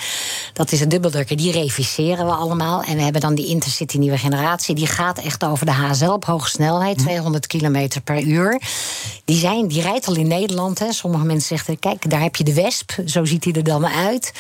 [0.54, 2.84] Dat is een dubbeldekker, die reviseren we allemaal.
[2.84, 4.76] En we hebben dan die Intercity nieuwe generatie.
[4.76, 8.61] Die gaat echt over de HSL op hoge snelheid, 200 km per uur.
[9.25, 10.79] Die, zijn, die rijdt al in Nederland.
[10.79, 10.91] Hè.
[10.91, 12.91] Sommige mensen zeggen, kijk, daar heb je de Wesp.
[13.05, 14.33] Zo ziet hij er dan uit.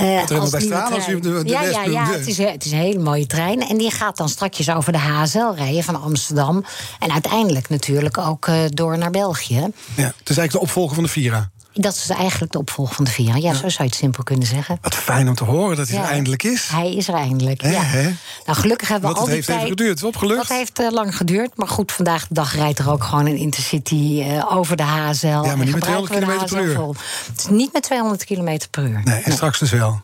[0.00, 2.64] Uh, als bij staan als je de, de ja, Wesp ja, ja, het is, het
[2.64, 3.68] is een hele mooie trein.
[3.68, 6.64] En die gaat dan strakjes over de HSL rijden van Amsterdam.
[6.98, 9.66] En uiteindelijk natuurlijk ook uh, door naar België.
[9.94, 11.50] Ja, het is eigenlijk de opvolger van de Vira.
[11.80, 13.34] Dat is eigenlijk de opvolger van de Vira.
[13.34, 14.78] Ja, ja, zo zou je het simpel kunnen zeggen.
[14.80, 16.04] Wat fijn om te horen dat hij ja.
[16.04, 16.68] er eindelijk is.
[16.68, 17.82] Hij is er eindelijk, ja.
[17.82, 18.02] He?
[18.46, 19.58] Nou, gelukkig hebben we Wat al het die heeft tijd...
[19.58, 20.48] even geduurd, het is opgelucht.
[20.48, 21.56] Dat heeft uh, lang geduurd.
[21.56, 25.26] Maar goed, vandaag de dag rijdt er ook gewoon een Intercity uh, over de HSL.
[25.26, 26.74] Ja, maar niet met 200 km per uur.
[26.74, 26.94] Vol.
[27.30, 29.00] Het is niet met 200 km per uur.
[29.04, 29.36] Nee, en nee.
[29.36, 30.00] straks dus wel.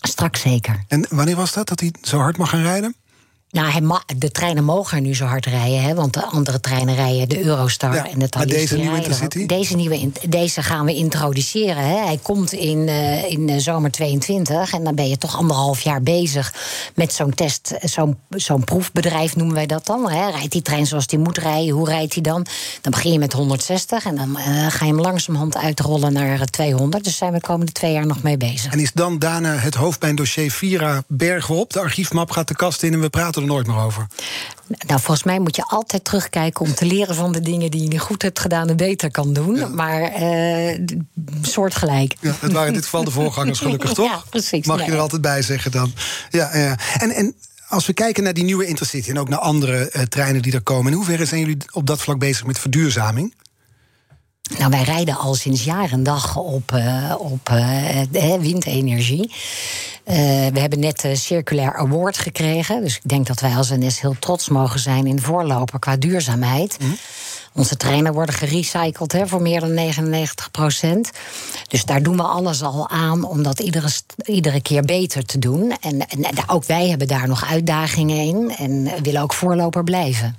[0.00, 0.84] Straks zeker.
[0.88, 2.94] En wanneer was dat, dat hij zo hard mag gaan rijden?
[3.50, 6.94] Nou, hij de treinen mogen er nu zo hard rijden, hè, want de andere treinen
[6.94, 9.46] rijden de Eurostar ja, en de Maar deze nieuwe Intercity?
[9.46, 11.88] Deze, nieuwe, deze gaan we introduceren.
[11.88, 12.04] Hè.
[12.04, 16.02] Hij komt in, uh, in uh, zomer 22 en dan ben je toch anderhalf jaar
[16.02, 16.52] bezig
[16.94, 20.10] met zo'n test, zo'n zo'n proefbedrijf noemen wij dat dan.
[20.10, 20.30] Hè.
[20.30, 21.74] Rijdt die trein zoals die moet rijden?
[21.74, 22.46] Hoe rijdt hij dan?
[22.80, 27.04] Dan begin je met 160 en dan uh, ga je hem langzamerhand uitrollen naar 200.
[27.04, 28.72] Dus zijn we de komende twee jaar nog mee bezig.
[28.72, 31.72] En is dan daarna het hoofdpijndossier Vira bergen op?
[31.72, 34.06] De archiefmap gaat de kast in en we praten er nooit meer over.
[34.66, 37.98] Nou, volgens mij moet je altijd terugkijken om te leren van de dingen die je
[37.98, 39.54] goed hebt gedaan en beter kan doen.
[39.54, 39.68] Ja.
[39.68, 40.78] Maar uh,
[41.42, 42.16] soortgelijk.
[42.20, 44.06] Ja, het waren in dit geval de voorgangers, gelukkig toch?
[44.06, 44.66] Ja, precies.
[44.66, 45.92] Mag je er altijd bij zeggen dan?
[46.30, 46.78] Ja, ja.
[46.98, 47.34] En, en
[47.68, 50.62] als we kijken naar die nieuwe Intercity en ook naar andere uh, treinen die er
[50.62, 53.34] komen, in hoeverre zijn jullie op dat vlak bezig met verduurzaming?
[54.58, 59.28] Nou, wij rijden al sinds jaar en dag op, uh, op uh, windenergie.
[59.28, 60.14] Uh,
[60.52, 62.82] we hebben net de Circulair Award gekregen.
[62.82, 66.76] Dus ik denk dat wij als NS heel trots mogen zijn in voorloper qua duurzaamheid.
[66.80, 66.96] Mm.
[67.54, 71.10] Onze treinen worden gerecycled hè, voor meer dan 99 procent.
[71.68, 73.88] Dus daar doen we alles al aan om dat iedere,
[74.24, 75.76] iedere keer beter te doen.
[75.80, 80.36] En, en ook wij hebben daar nog uitdagingen in en willen ook voorloper blijven.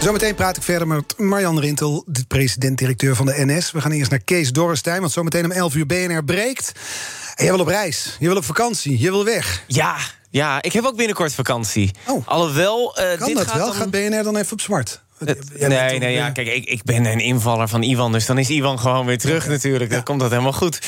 [0.00, 3.72] Zometeen praat ik verder met Marjan Rintel, de president-directeur van de NS.
[3.72, 6.72] We gaan eerst naar Kees Dorrestein, want zometeen om 11 uur BNR breekt.
[7.34, 9.64] En jij wil op reis, je wil op vakantie, je wil weg.
[9.66, 9.96] Ja,
[10.30, 11.90] ja ik heb ook binnenkort vakantie.
[12.06, 12.26] Oh.
[12.28, 13.66] Alhoewel, uh, kan dit dat gaat wel?
[13.66, 13.74] dan...
[13.74, 15.02] Gaat BNR dan even op zwart?
[15.18, 18.78] Nee, nee, ja, kijk, ik, ik ben een invaller van Iwan, dus dan is Iwan
[18.78, 19.90] gewoon weer terug natuurlijk.
[19.90, 20.04] Dan ja.
[20.04, 20.78] komt dat helemaal goed.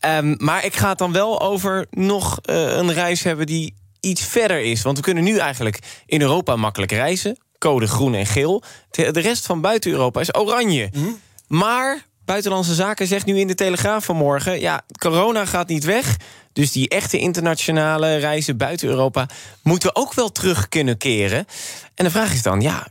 [0.00, 4.24] Um, maar ik ga het dan wel over nog uh, een reis hebben die iets
[4.24, 4.82] verder is.
[4.82, 8.62] Want we kunnen nu eigenlijk in Europa makkelijk reizen code groen en geel.
[8.90, 10.88] De rest van buiten Europa is oranje.
[10.92, 11.20] Mm.
[11.46, 14.60] Maar Buitenlandse Zaken zegt nu in de Telegraaf vanmorgen...
[14.60, 16.16] ja, corona gaat niet weg,
[16.52, 19.28] dus die echte internationale reizen buiten Europa...
[19.62, 21.46] moeten ook wel terug kunnen keren.
[21.94, 22.86] En de vraag is dan, ja,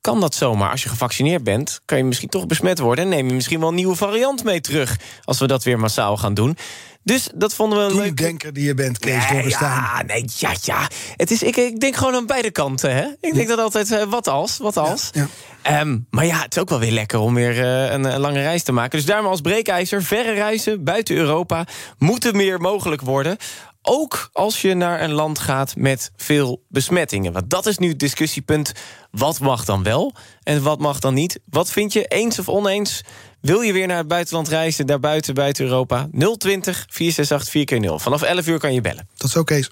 [0.00, 0.70] kan dat zomaar.
[0.70, 3.04] Als je gevaccineerd bent, kan je misschien toch besmet worden...
[3.04, 4.96] en neem je misschien wel een nieuwe variant mee terug...
[5.24, 6.56] als we dat weer massaal gaan doen.
[7.02, 8.16] Dus dat vonden we een leuk...
[8.16, 10.88] denker die je bent, Kees Nee, ja, nee, ja, ja.
[11.16, 12.94] Het is, ik, ik denk gewoon aan beide kanten.
[12.94, 13.04] Hè?
[13.20, 15.10] Ik denk dat altijd, eh, wat als, wat als.
[15.12, 15.26] Ja.
[15.62, 18.40] Ehm, maar ja, het is ook wel weer lekker om weer eh, een, een lange
[18.42, 18.98] reis te maken.
[18.98, 21.66] Dus daarom als breekijzer, verre reizen buiten Europa...
[21.98, 23.36] moeten meer mogelijk worden.
[23.82, 27.32] Ook als je naar een land gaat met veel besmettingen.
[27.32, 28.72] Want dat is nu het discussiepunt.
[29.10, 31.40] Wat mag dan wel en wat mag dan niet?
[31.50, 33.04] Wat vind je, eens of oneens?
[33.40, 36.08] Wil je weer naar het buitenland reizen, daarbuiten, buiten Europa?
[36.38, 38.02] 020 468 4x0.
[38.02, 39.08] Vanaf 11 uur kan je bellen.
[39.14, 39.70] Tot zo, Kees.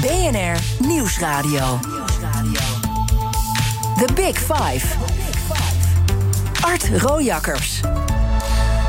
[0.00, 1.78] BNR Nieuwsradio.
[3.96, 4.86] The Big Five.
[6.60, 7.80] Art Rojakkers.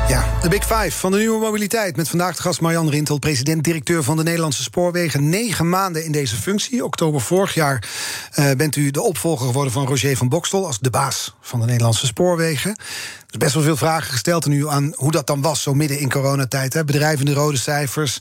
[0.08, 1.96] Ja, de Big Five van de nieuwe mobiliteit.
[1.96, 5.28] Met vandaag de gast Marjan Rintel, president-directeur van de Nederlandse Spoorwegen.
[5.28, 6.84] Negen maanden in deze functie.
[6.84, 7.88] Oktober vorig jaar
[8.32, 11.66] eh, bent u de opvolger geworden van Roger van Bokstel als de baas van de
[11.66, 12.70] Nederlandse Spoorwegen.
[12.70, 15.74] Er is best wel veel vragen gesteld aan u aan hoe dat dan was, zo
[15.74, 16.72] midden in coronatijd.
[16.72, 16.84] Hè?
[16.84, 18.18] Bedrijven in de rode cijfers.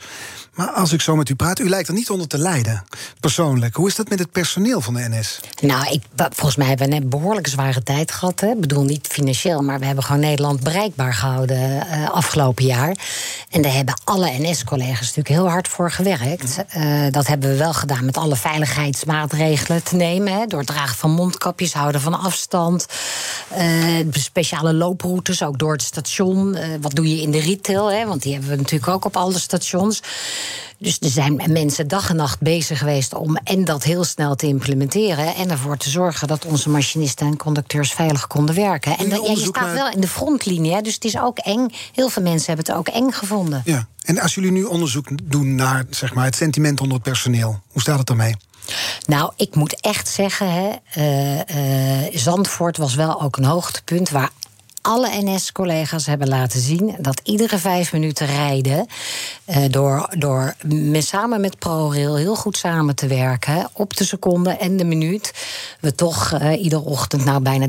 [0.57, 2.83] Maar als ik zo met u praat, u lijkt er niet onder te lijden.
[3.19, 3.75] Persoonlijk.
[3.75, 5.39] Hoe is dat met het personeel van de NS?
[5.61, 8.39] Nou, ik, volgens mij hebben we een behoorlijk zware tijd gehad.
[8.39, 8.47] Hè.
[8.47, 12.97] Ik bedoel, niet financieel, maar we hebben gewoon Nederland bereikbaar gehouden eh, afgelopen jaar.
[13.49, 16.57] En daar hebben alle NS-collega's natuurlijk heel hard voor gewerkt.
[16.67, 20.33] Eh, dat hebben we wel gedaan met alle veiligheidsmaatregelen te nemen.
[20.33, 22.85] Hè, door het dragen van mondkapjes, houden van afstand.
[23.47, 23.65] eh,
[24.11, 26.57] speciale looproutes, ook door het station.
[26.81, 27.91] Wat doe je in de retail?
[27.91, 30.01] Hè, want die hebben we natuurlijk ook op alle stations.
[30.77, 34.47] Dus er zijn mensen dag en nacht bezig geweest om en dat heel snel te
[34.47, 35.35] implementeren.
[35.35, 38.97] En ervoor te zorgen dat onze machinisten en conducteurs veilig konden werken.
[38.97, 41.67] En ja, je staat naar- wel in de frontlinie, hè, dus het is ook eng.
[41.93, 43.61] Heel veel mensen hebben het ook eng gevonden.
[43.65, 43.87] Ja.
[44.03, 47.81] En als jullie nu onderzoek doen naar zeg maar, het sentiment onder het personeel, hoe
[47.81, 48.35] staat het daarmee?
[49.05, 54.29] Nou, ik moet echt zeggen, hè, eh, eh, Zandvoort was wel ook een hoogtepunt waar
[54.81, 58.87] alle NS-collega's hebben laten zien dat iedere vijf minuten rijden,
[59.45, 64.49] eh, door, door met, samen met ProRail heel goed samen te werken, op de seconde
[64.49, 65.33] en de minuut,
[65.79, 67.67] we toch eh, iedere ochtend nou bijna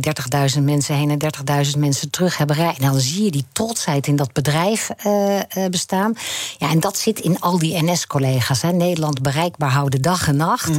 [0.57, 2.85] 30.000 mensen heen en 30.000 mensen terug hebben rijden.
[2.85, 6.13] En dan zie je die trotsheid in dat bedrijf eh, eh, bestaan.
[6.59, 8.63] Ja, en dat zit in al die NS-collega's.
[8.63, 10.71] Nederland bereikbaar houden dag en nacht.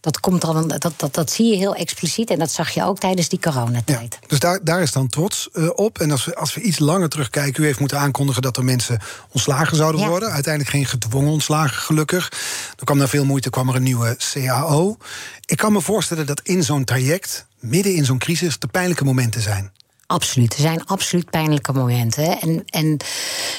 [0.00, 2.30] Dat, komt dan, dat, dat, dat zie je heel expliciet.
[2.30, 4.18] En dat zag je ook tijdens die coronatijd.
[4.26, 5.98] Dus daar, daar is dan trots eh, op.
[5.98, 9.00] En als we, als we iets langer terugkijken, u heeft moeten aankondigen dat er mensen
[9.32, 10.08] ontslagen zouden Ja.
[10.08, 10.30] worden.
[10.30, 12.32] Uiteindelijk geen gedwongen ontslagen, gelukkig.
[12.78, 14.96] Er kwam na veel moeite kwam er een nieuwe CAO.
[15.44, 19.40] Ik kan me voorstellen dat in zo'n traject, midden in zo'n crisis, er pijnlijke momenten
[19.42, 19.72] zijn.
[20.10, 20.54] Absoluut.
[20.54, 22.40] Er zijn absoluut pijnlijke momenten.
[22.40, 22.96] En, en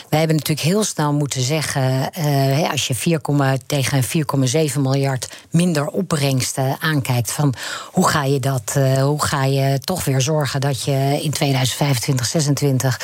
[0.09, 2.13] wij hebben natuurlijk heel snel moeten zeggen...
[2.13, 3.21] eh, als je 4,
[3.65, 7.31] tegen 4,7 miljard minder opbrengsten aankijkt...
[7.31, 7.53] van
[7.91, 12.25] hoe ga je dat, eh, hoe ga je toch weer zorgen dat je in 2025,
[12.25, 12.99] 26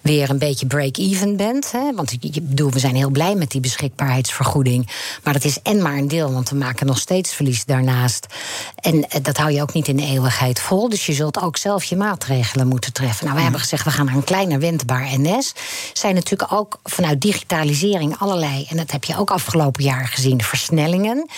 [0.00, 1.72] weer een beetje break-even bent.
[1.72, 1.94] Hè?
[1.94, 4.90] Want ik ik bedoel, we zijn heel blij met die beschikbaarheidsvergoeding.
[5.22, 8.26] Maar dat is en maar een deel, want we maken nog steeds verlies daarnaast.
[8.74, 10.88] En eh, dat hou je ook niet in de eeuwigheid vol.
[10.88, 13.24] Dus je zult ook zelf je maatregelen moeten treffen.
[13.24, 15.52] Nou, we hebben gezegd, we gaan naar een kleiner wendbaar NS.
[15.92, 21.28] Zijn natuurlijk ook vanuit digitalisering allerlei, en dat heb je ook afgelopen jaar gezien, versnellingen.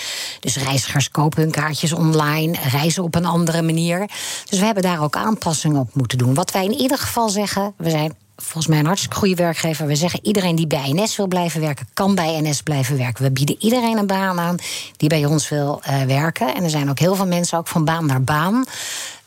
[0.40, 4.08] Dus reizigers kopen hun kaartjes online, reizen op een andere manier.
[4.48, 6.34] Dus we hebben daar ook aanpassingen op moeten doen.
[6.34, 9.86] Wat wij in ieder geval zeggen, we zijn volgens mij een hartstikke goede werkgever.
[9.86, 13.24] We zeggen iedereen die bij NS wil blijven werken, kan bij NS blijven werken.
[13.24, 14.56] We bieden iedereen een baan aan
[14.96, 16.54] die bij ons wil eh, werken.
[16.54, 18.64] En er zijn ook heel veel mensen ook van baan naar baan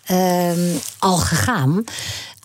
[0.07, 1.83] ehm, al gegaan.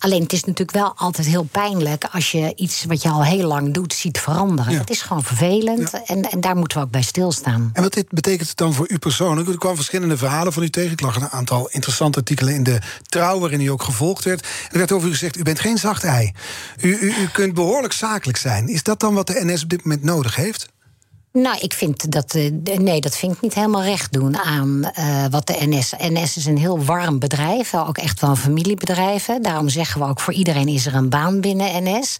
[0.03, 3.47] Alleen het is natuurlijk wel altijd heel pijnlijk als je iets wat je al heel
[3.47, 4.71] lang doet ziet veranderen.
[4.71, 4.79] Ja.
[4.79, 7.69] Het is gewoon vervelend en, en daar moeten we ook bij stilstaan.
[7.73, 9.49] En wat dit betekent het dan voor u persoonlijk?
[9.49, 10.91] Er kwamen verschillende verhalen van u tegen.
[10.91, 13.39] Ik lag een aantal interessante artikelen in de Trouw...
[13.39, 14.47] waarin u ook gevolgd werd.
[14.71, 16.31] Er werd over u gezegd, u bent geen zacht ei.
[16.81, 18.67] U, u, u kunt behoorlijk zakelijk zijn.
[18.67, 20.72] Is dat dan wat de NS op dit moment nodig heeft?
[21.33, 22.35] Nou, ik vind dat.
[22.35, 25.93] eh, nee, dat vind ik niet helemaal recht doen aan eh, wat de NS.
[25.97, 29.29] NS is een heel warm bedrijf, ook echt wel een familiebedrijf.
[29.41, 32.17] Daarom zeggen we ook voor iedereen is er een baan binnen NS.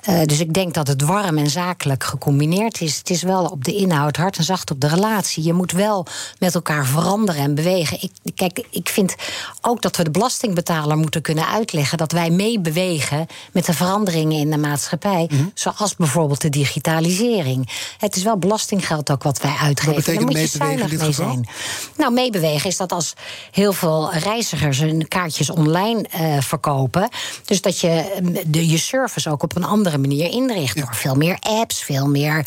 [0.00, 2.96] Eh, dus ik denk dat het warm en zakelijk gecombineerd is.
[2.96, 5.44] Het is wel op de inhoud hard en zacht op de relatie.
[5.44, 6.06] Je moet wel
[6.38, 7.98] met elkaar veranderen en bewegen.
[8.00, 9.14] Ik, kijk, ik vind
[9.60, 14.50] ook dat we de belastingbetaler moeten kunnen uitleggen dat wij meebewegen met de veranderingen in
[14.50, 15.30] de maatschappij.
[15.54, 17.68] Zoals bijvoorbeeld de digitalisering.
[17.98, 19.94] Het is wel belastinggeld ook wat wij uitgeven.
[19.94, 21.32] betekent moet je meebewegen in dit mee geval?
[21.32, 21.48] zijn.
[21.96, 23.14] Nou, meebewegen is dat als
[23.50, 27.08] heel veel reizigers hun kaartjes online eh, verkopen.
[27.44, 30.76] Dus dat je mm, de, je service ook op een andere manier inricht.
[30.76, 32.46] Door veel meer apps, veel meer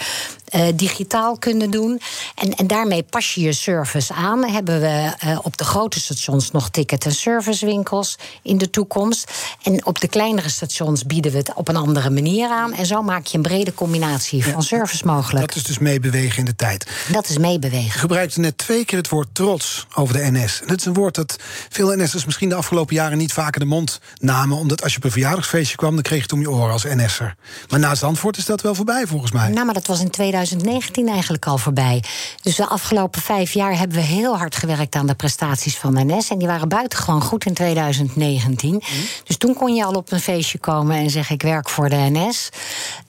[0.51, 2.01] eh, digitaal kunnen doen.
[2.35, 4.49] En, en daarmee pas je je service aan.
[4.49, 9.31] Hebben we eh, op de grote stations nog ticket- en servicewinkels in de toekomst.
[9.63, 12.73] En op de kleinere stations bieden we het op een andere manier aan.
[12.73, 15.47] En zo maak je een brede combinatie van service mogelijk.
[15.47, 16.87] Dat is dus meebewegen in de tijd.
[17.11, 17.85] Dat is meebewegen.
[17.85, 20.61] Je gebruikte net twee keer het woord trots over de NS.
[20.65, 21.35] Dat is een woord dat
[21.69, 24.57] veel NS'ers misschien de afgelopen jaren niet vaker de mond namen.
[24.57, 26.83] Omdat als je op een verjaardagsfeestje kwam, dan kreeg je het om je oren als
[26.83, 27.35] NS'er.
[27.69, 29.49] Maar na Zandvoort is dat wel voorbij volgens mij.
[29.49, 30.09] Nou, maar dat was in
[30.45, 32.03] 2019 eigenlijk al voorbij.
[32.41, 36.03] Dus de afgelopen vijf jaar hebben we heel hard gewerkt aan de prestaties van de
[36.03, 36.29] NS.
[36.29, 38.83] En die waren buitengewoon goed in 2019.
[39.23, 42.07] Dus toen kon je al op een feestje komen en zeggen: Ik werk voor de
[42.11, 42.49] NS.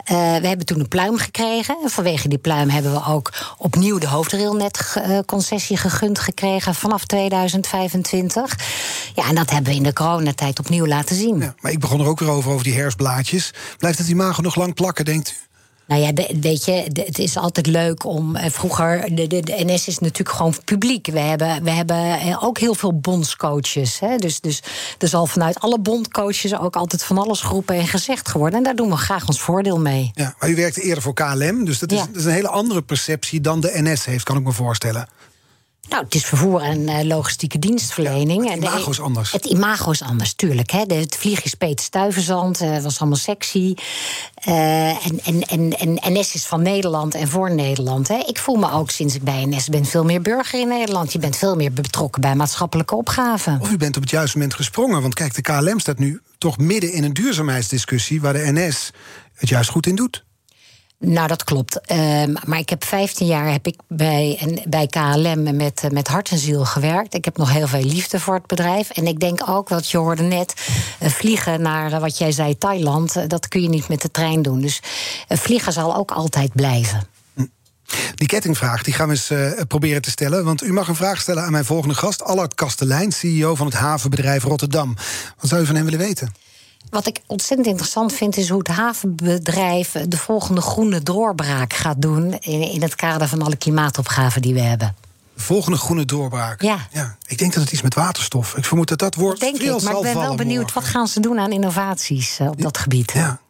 [0.04, 1.76] Eh, we hebben toen een pluim gekregen.
[1.82, 8.58] En vanwege die pluim hebben we ook opnieuw de hoofdrailnet-concessie gegund gekregen vanaf 2025.
[9.14, 11.38] Ja, en dat hebben we in de coronatijd opnieuw laten zien.
[11.38, 13.50] Ja, maar ik begon er ook weer over, over die herfstblaadjes.
[13.78, 15.51] Blijft het imago nog lang plakken, denkt u?
[15.92, 16.72] Nou ja, weet je,
[17.04, 18.36] het is altijd leuk om.
[18.36, 21.06] eh, Vroeger, de, de, de NS is natuurlijk gewoon publiek.
[21.06, 23.98] We hebben, we hebben eh, ook heel veel bondscoaches.
[24.00, 24.16] Hè?
[24.16, 24.62] Dus, dus
[24.98, 28.58] er zal vanuit alle bondcoaches ook altijd van alles geroepen en gezegd geworden.
[28.58, 30.10] En daar doen we graag ons voordeel mee.
[30.14, 32.06] Ja, maar u werkte eerder voor KLM, dus dat is, Ja.
[32.06, 35.08] dat is een hele andere perceptie dan de NS heeft, kan ik me voorstellen.
[35.92, 38.42] Nou, het is vervoer en eh, logistieke dienstverlening.
[38.42, 39.32] het En de- imago is anders.
[39.32, 40.70] Het imago is anders, tuurlijk.
[40.70, 40.86] Hè.
[40.86, 43.74] De, het vliegjes Peter Stuyvesant eh, was allemaal sexy.
[44.34, 48.08] Eh, en, en, en, en NS is van Nederland en voor Nederland.
[48.08, 48.18] Hè.
[48.26, 51.12] Ik voel me ook sinds ik bij NS ben veel meer burger in Nederland.
[51.12, 53.58] Je bent veel meer betrokken bij maatschappelijke opgaven.
[53.60, 55.02] Of u bent op het juiste moment gesprongen.
[55.02, 58.20] Want kijk, de KLM staat nu toch midden in een duurzaamheidsdiscussie...
[58.20, 58.90] waar de NS
[59.34, 60.24] het juist goed in doet.
[61.04, 61.80] Nou, dat klopt.
[61.80, 64.38] Ehm, maar ik heb 15 jaar heb ik bij,
[64.68, 67.14] bij KLM met, eh, met hart en ziel gewerkt.
[67.14, 68.90] Ik heb nog heel veel liefde voor het bedrijf.
[68.90, 70.54] En ik denk ook, wat je hoorde net,
[70.98, 74.42] eh, vliegen naar eh, wat jij zei, Thailand, dat kun je niet met de trein
[74.42, 74.60] doen.
[74.60, 74.80] Dus
[75.28, 77.06] vliegen zal ook altijd blijven.
[78.14, 80.44] Die kettingvraag die gaan we eens proberen te stellen.
[80.44, 82.22] Want u mag een vraag stellen aan mijn volgende gast...
[82.22, 84.96] Allard Kastelein, CEO van het havenbedrijf Rotterdam.
[85.40, 86.34] Wat zou u van hem willen weten?
[86.90, 92.38] Wat ik ontzettend interessant vind, is hoe het havenbedrijf de volgende groene doorbraak gaat doen.
[92.40, 94.94] in, in het kader van alle klimaatopgaven die we hebben.
[95.34, 96.62] De volgende groene doorbraak.
[96.62, 96.88] Ja.
[97.26, 98.56] Ik denk dat het iets met waterstof.
[98.56, 100.80] Ik vermoed dat dat woord Denk veel ik, maar ik ben wel benieuwd morgen.
[100.80, 103.12] wat gaan ze doen aan innovaties eh, op dat gebied.
[103.12, 103.40] Ja.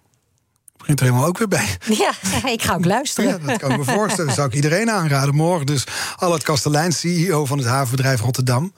[0.76, 1.78] Begint er helemaal ook weer bij.
[1.88, 2.12] Ja,
[2.50, 3.30] ik ga ook luisteren.
[3.30, 4.26] Ja, dat kan ik me voorstellen.
[4.26, 5.66] Dat zou ik iedereen aanraden morgen.
[5.66, 5.84] Dus
[6.16, 8.72] Allard Kastelein, CEO van het havenbedrijf Rotterdam.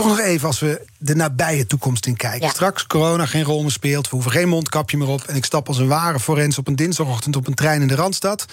[0.00, 2.46] Toch nog even als we de nabije toekomst in kijken.
[2.46, 2.48] Ja.
[2.48, 4.04] Straks corona geen rol meer speelt.
[4.04, 5.22] We hoeven geen mondkapje meer op.
[5.22, 7.94] En ik stap als een ware forens op een dinsdagochtend op een trein in de
[7.94, 8.44] Randstad.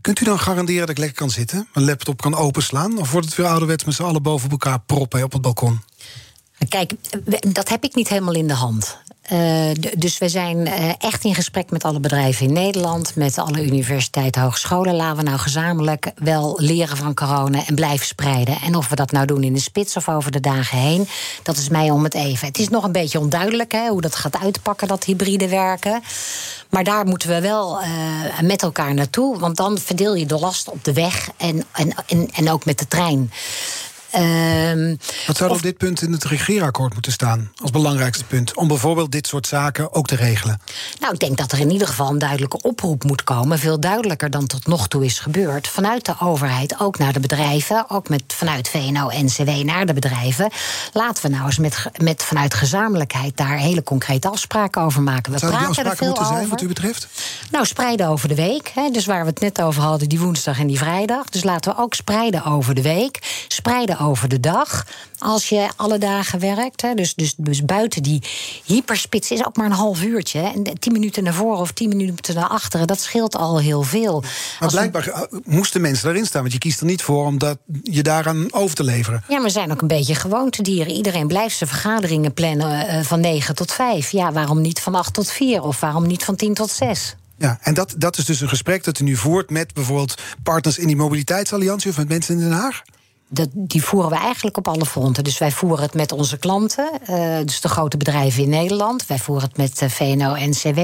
[0.00, 1.68] Kunt u dan garanderen dat ik lekker kan zitten?
[1.74, 2.98] Mijn laptop kan openslaan?
[2.98, 5.80] Of wordt het weer ouderwets met z'n allen boven elkaar proppen op het balkon?
[6.68, 6.92] Kijk,
[7.48, 8.98] dat heb ik niet helemaal in de hand.
[9.28, 13.64] Eh, dus we zijn eh, echt in gesprek met alle bedrijven in Nederland, met alle
[13.64, 14.94] universiteiten, hogescholen.
[14.94, 18.60] Laten we nou gezamenlijk wel leren van corona en blijven spreiden.
[18.60, 21.08] En of we dat nou doen in de spits of over de dagen heen,
[21.42, 22.46] dat is mij om het even.
[22.46, 26.02] Het is nog een beetje onduidelijk hè, hoe dat gaat uitpakken, dat hybride werken.
[26.70, 27.88] Maar daar moeten we wel eh,
[28.42, 31.64] met elkaar naartoe, want dan verdeel je de last op de weg en,
[32.06, 33.30] en, en ook met de trein.
[34.10, 34.96] Ehm,
[35.26, 37.52] Wat zou er op dit punt in het regeerakkoord moeten staan?
[37.62, 38.56] Als belangrijkste punt.
[38.56, 40.60] Om bijvoorbeeld dit soort zaken ook te regelen.
[41.00, 43.58] Nou, ik denk dat er in ieder geval een duidelijke oproep moet komen.
[43.58, 45.68] Veel duidelijker dan tot nog toe is gebeurd.
[45.68, 47.90] Vanuit de overheid, ook naar de bedrijven.
[47.90, 50.50] Ook met, vanuit VNO-NCW naar de bedrijven.
[50.92, 55.32] Laten we nou eens met, met, vanuit gezamenlijkheid daar hele concrete afspraken over maken.
[55.32, 56.50] We Zouden die praten er afspraken veel moeten zijn, over.
[56.50, 57.08] wat u betreft?
[57.50, 58.70] Nou, spreiden over de week.
[58.74, 61.24] Hè, dus waar we het net over hadden, die woensdag en die vrijdag.
[61.24, 63.44] Dus laten we ook spreiden over de week.
[63.48, 64.86] Spreiden over de dag.
[65.18, 66.82] Als je alle dagen werkt.
[66.82, 68.22] Hè, dus, dus, dus buiten die
[68.64, 70.38] hyperspits is ook maar een half uurtje.
[70.38, 70.48] hè.
[70.48, 74.22] En tien minuten naar voren of tien minuten naar achteren, dat scheelt al heel veel.
[74.60, 76.40] Maar blijkbaar eh, moesten mensen daarin staan.
[76.40, 79.24] Want je kiest er niet voor om dat, je daaraan over te leveren.
[79.28, 80.92] Ja, maar we zijn ook een beetje gewoontedieren.
[80.92, 84.10] Iedereen blijft zijn vergaderingen plannen eh, van 9 tot 5.
[84.10, 85.62] Ja, waarom niet van 8 tot 4?
[85.62, 87.16] Of waarom niet van 10 tot 6?
[87.38, 90.78] Ja, en dat, dat is dus een gesprek dat u nu voert met bijvoorbeeld partners
[90.78, 92.82] in die mobiliteitsalliantie of met mensen in Den Haag?
[93.28, 95.24] Dat, die voeren we eigenlijk op alle fronten.
[95.24, 99.06] Dus wij voeren het met onze klanten, eh, dus de grote bedrijven in Nederland.
[99.06, 100.78] Wij voeren het met eh, VNO-NCW.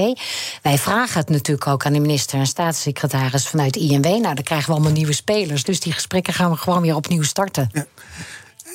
[0.61, 4.05] Wij vragen het natuurlijk ook aan de minister en staatssecretaris vanuit INW.
[4.05, 5.63] Nou, dan krijgen we allemaal nieuwe spelers.
[5.63, 7.69] Dus die gesprekken gaan we gewoon weer opnieuw starten.
[7.71, 7.87] En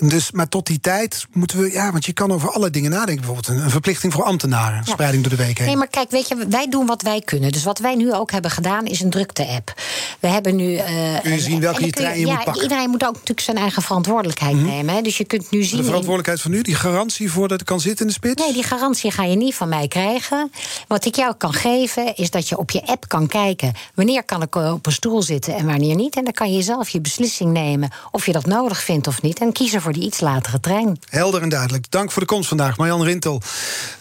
[0.08, 3.26] Dus, maar tot die tijd moeten we, ja, want je kan over alle dingen nadenken.
[3.26, 5.66] Bijvoorbeeld een, verplichting voor ambtenaren, spreiding door de week heen.
[5.66, 7.52] Nee, maar kijk, weet je, wij doen wat wij kunnen.
[7.52, 9.74] Dus wat wij nu ook hebben gedaan is een drukte-app.
[10.20, 10.74] We hebben nu.
[10.76, 12.62] eh, Kun je zien welke je trein je ja, moet pakken.
[12.62, 14.94] Iedereen moet ook natuurlijk zijn eigen verantwoordelijkheid nemen.
[14.94, 15.00] Hè.
[15.02, 15.76] Dus je kunt nu zien.
[15.76, 18.44] De verantwoordelijkheid van u, die garantie voor dat ik kan zitten in de spits?
[18.44, 20.52] Nee, die garantie ga je niet van mij krijgen.
[20.88, 23.72] Wat ik jou kan geven, is dat je op je app kan kijken...
[23.94, 26.16] wanneer kan ik op een stoel zitten en wanneer niet.
[26.16, 29.38] En dan kan je zelf je beslissing nemen of je dat nodig vindt of niet...
[29.40, 30.98] en kiezen voor die iets latere trein.
[31.08, 31.90] Helder en duidelijk.
[31.90, 33.42] Dank voor de komst vandaag, Marjan Rintel.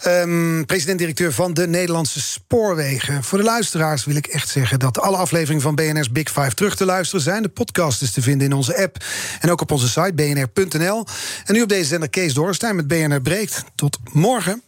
[0.00, 3.24] ehm, President-directeur van de Nederlandse Spoorwegen.
[3.24, 6.76] Voor de luisteraars wil ik echt zeggen dat alle afleveringen van BNR's Big Five terug
[6.76, 7.42] te luisteren zijn.
[7.42, 9.04] De podcast is te vinden in onze app
[9.40, 11.06] en ook op onze site bnr.nl.
[11.44, 13.64] En nu op deze zender Kees Dorrestein met BNR Breekt.
[13.74, 14.62] Tot morgen.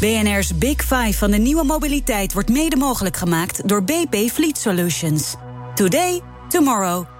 [0.00, 5.34] BNR's Big Five van de nieuwe mobiliteit wordt mede mogelijk gemaakt door BP Fleet Solutions.
[5.74, 7.19] Today, tomorrow.